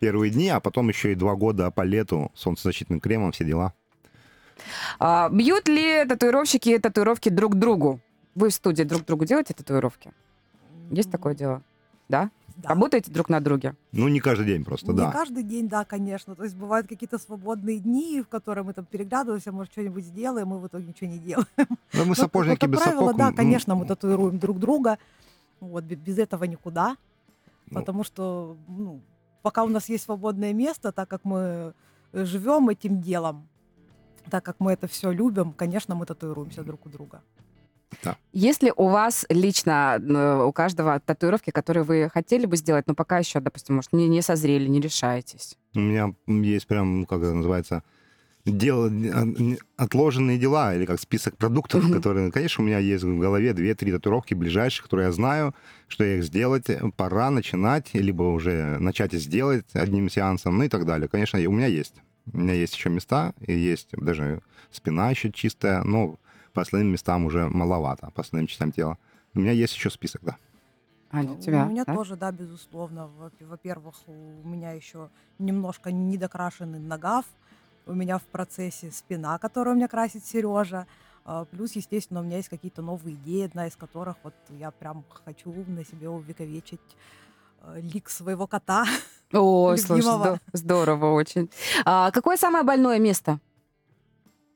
[0.05, 3.73] первые дни, а потом еще и два года по лету солнцезащитным кремом, все дела.
[4.99, 8.01] А, бьют ли татуировщики татуировки друг другу?
[8.35, 10.13] Вы в студии друг другу делаете татуировки?
[10.91, 11.63] Есть такое дело?
[12.11, 12.31] Да?
[12.57, 12.69] Да.
[12.69, 13.75] Работаете друг на друге?
[13.93, 15.11] Ну, не каждый день просто, Не да.
[15.11, 16.35] каждый день, да, конечно.
[16.37, 20.59] То есть бывают какие-то свободные дни, в которые мы там переглядываемся, может, что-нибудь сделаем, мы
[20.61, 21.47] в итоге ничего не делаем.
[21.95, 23.17] Но мы Ну, сапожники без правило, сапог.
[23.17, 24.99] да, ну, конечно, мы татуируем друг друга.
[25.61, 26.97] Вот, бе- без этого никуда.
[27.71, 27.81] Ну.
[27.81, 29.01] Потому что, ну,
[29.45, 31.75] пока у нас есть свободное место, так как мы
[32.13, 33.47] э, живем этим делом,
[34.31, 37.21] так как мы это все любим, конечно, мы татуируемся друг у друга.
[38.33, 43.19] Если у вас лично, э, у каждого татуировки, которые вы хотели бы сделать, но пока
[43.19, 45.59] еще, допустим, может, не, не созрели, не решаетесь?
[45.75, 47.83] У меня есть прям, ну, как это называется,
[48.45, 51.95] дел, не- отложенные дела, или как список продуктов, Мгм.
[51.95, 55.55] которые, конечно, у меня есть в голове 2-3 татуировки ближайшие, которые я знаю,
[55.89, 56.67] что я их сделать,
[56.97, 61.09] пора начинать, либо уже начать и сделать одним сеансом, ну и так далее.
[61.09, 61.95] Конечно, у меня есть.
[62.33, 64.41] У меня есть еще места, и есть даже
[64.71, 66.19] спина еще чистая, но
[66.53, 68.99] по остальным местам уже маловато, по остальным частям тела.
[69.35, 70.37] У меня есть еще список, да.
[71.11, 71.67] Аня, у тебя?
[71.67, 71.95] у меня да?
[71.95, 73.09] тоже, да, безусловно.
[73.09, 77.25] Во- Во-первых, у меня еще немножко недокрашенный нагав.
[77.87, 80.87] У меня в процессе спина, которую у меня красит Сережа.
[81.25, 85.05] А, Плюс, естественно, у меня есть какие-то новые идеи, одна из которых вот я прям
[85.25, 86.81] хочу на себе увековечить
[87.63, 88.85] э, лик своего кота.
[89.33, 90.41] Ой, слушай, любимого.
[90.53, 91.51] здорово очень.
[91.85, 93.39] А, какое самое больное место?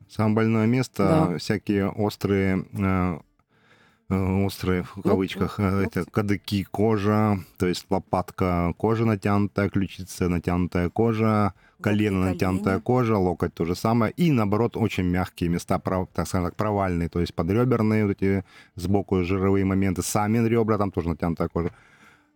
[0.09, 1.39] Самое больное место Да.
[1.39, 3.21] всякие острые, э,
[4.11, 11.53] острые в кавычках, э, это кадыки, кожа, то есть лопатка, кожа натянутая, ключица натянутая кожа,
[11.81, 16.57] колено натянутая кожа, локоть то же самое, и наоборот очень мягкие места, так скажем так,
[16.57, 18.45] провальные, то есть подреберные вот эти
[18.77, 21.71] сбоку жировые моменты, сами ребра, там тоже натянутая кожа.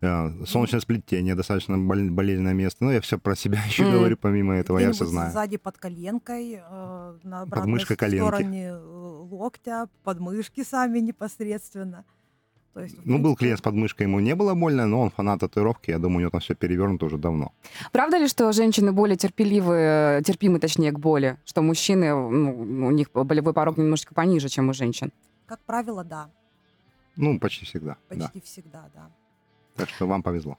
[0.03, 2.84] Э, Солнечное сплетение достаточно бол- болезненное место.
[2.84, 3.92] Ну, я все про себя еще Мгм.
[3.92, 5.30] говорю, помимо этого, я все знаю.
[5.32, 8.26] Сзади под коленкой, э, на обратной Подмышка коленки.
[8.26, 12.05] стороне э, локтя, подмышки сами непосредственно.
[12.74, 15.90] То есть, Ну, был клиент с подмышкой, ему не было больно, но он фанат татуировки,
[15.90, 17.53] я думаю, у него там все перевернуто уже давно.
[17.92, 21.36] Правда ли, что женщины более терпеливы, терпимы, точнее, к боли?
[21.44, 25.12] Что мужчины, ну, у них болевой порог немножечко пониже, чем у женщин?
[25.46, 26.30] Как правило, да,
[27.16, 28.16] Ну, почти всегда, да.
[28.24, 29.11] почти всегда, да.
[29.77, 30.59] Так что вам повезло.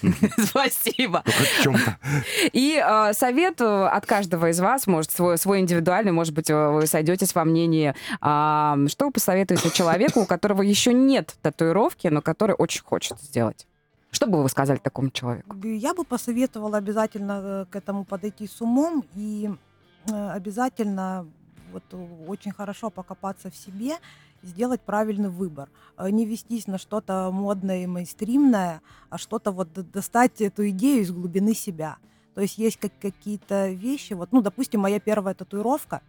[0.38, 1.22] Спасибо.
[1.62, 1.98] Чем-то.
[2.52, 6.68] И э, совет э, от каждого из вас, может, свой, свой индивидуальный, может быть, э,
[6.70, 7.94] вы сойдетесь во мнении.
[8.20, 13.66] А, что вы посоветуете человеку, у которого еще нет татуировки, но который очень хочет сделать?
[14.10, 15.56] Что бы вы сказали такому человеку?
[15.64, 19.50] Я бы посоветовала обязательно э, к этому подойти с умом и
[20.08, 21.26] э, обязательно
[21.72, 23.96] вот э, очень хорошо покопаться в себе,
[24.42, 25.68] сделать правильный выбор.
[25.96, 31.10] Э, Не вестись на что-то модное и мейнстримное, а что-то вот достать эту идею из
[31.10, 31.98] глубины себя.
[32.34, 36.00] То есть есть как какие-то вещи, вот, ну, допустим, моя первая татуировка,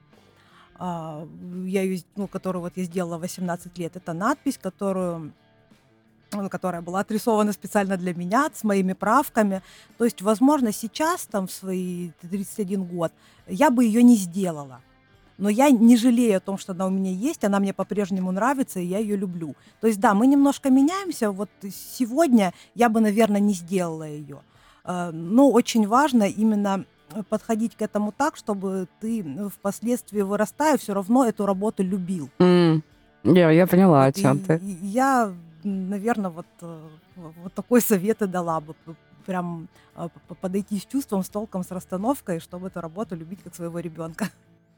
[0.76, 1.28] а,
[1.66, 5.34] я ее, ну, которую вот я сделала в 18 лет, это надпись, которую
[6.50, 9.62] которая была отрисована специально для меня, с моими правками.
[9.98, 13.12] То есть, возможно, сейчас, там, в свои 31 год,
[13.48, 14.80] я бы ее не сделала.
[15.42, 18.80] Но я не жалею о том, что она у меня есть, она мне по-прежнему нравится,
[18.80, 19.56] и я ее люблю.
[19.80, 21.32] То есть, да, мы немножко меняемся.
[21.32, 21.50] Вот
[21.98, 24.38] сегодня я бы, наверное, не сделала ее.
[24.86, 26.86] Э, Но очень важно именно
[27.30, 32.30] подходить к этому так, чтобы ты э, впоследствии вырастая все равно эту работу любил.
[32.40, 32.84] М,
[33.24, 34.62] Я, я поняла, о чем и- ты.
[34.84, 35.34] Я,
[35.64, 36.88] наверное, вот, э,
[37.44, 38.76] вот такой совет и дала бы.
[39.26, 40.08] Прям э,
[40.40, 44.30] подойти с чувством, с толком, с расстановкой, чтобы эту работу любить как своего ребенка.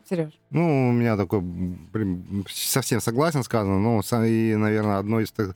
[0.09, 0.33] Сереж.
[0.49, 1.43] Ну, у меня такой,
[2.49, 5.55] совсем согласен сказано, но и, наверное, одно из так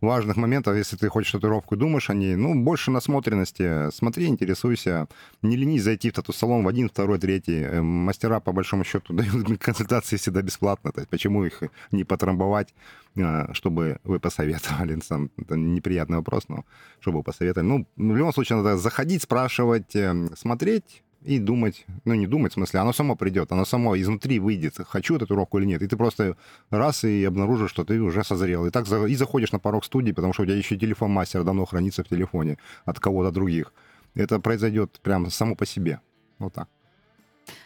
[0.00, 5.08] важных моментов, если ты хочешь татуировку думаешь о ней, ну, больше насмотренности, смотри, интересуйся,
[5.42, 7.62] не ленись зайти в тату-салон в один, второй, третий.
[7.62, 12.74] Э, Мастера, по большому счету, дают консультации всегда бесплатно, то есть почему их не потрамбовать,
[13.18, 16.64] а, чтобы вы посоветовали, сам, это неприятный вопрос, но
[17.00, 17.66] чтобы посоветовали.
[17.66, 22.54] Ну, в любом случае, надо заходить, спрашивать, э, смотреть, и думать, ну не думать, в
[22.54, 25.82] смысле, оно само придет, оно само изнутри выйдет, хочу татуировку или нет.
[25.82, 26.36] И ты просто
[26.70, 28.66] раз и обнаружишь, что ты уже созрел.
[28.66, 31.42] И так за- и заходишь на порог студии, потому что у тебя еще телефон мастера
[31.44, 33.72] давно хранится в телефоне от кого-то других.
[34.14, 36.00] Это произойдет прям само по себе.
[36.38, 36.68] Вот так.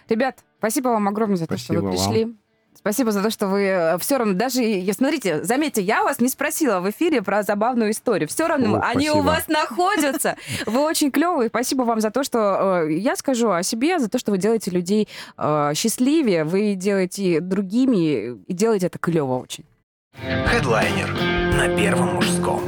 [0.08, 2.39] Ребят, спасибо вам огромное за то, что Спасибо вы вам.
[2.74, 4.62] Спасибо за то, что вы все равно даже...
[4.92, 8.26] Смотрите, заметьте, я вас не спросила в эфире про забавную историю.
[8.28, 9.26] Все равно О, они у спасибо.
[9.26, 10.36] вас находятся.
[10.66, 11.48] Вы очень клевые.
[11.48, 12.84] Спасибо вам за то, что...
[12.88, 17.40] э, Я скажу о себе, за то, что вы делаете людей э, счастливее, вы делаете
[17.40, 19.64] другими и делаете это клево очень.
[20.46, 21.10] Хедлайнер
[21.56, 22.62] на Первом мужском.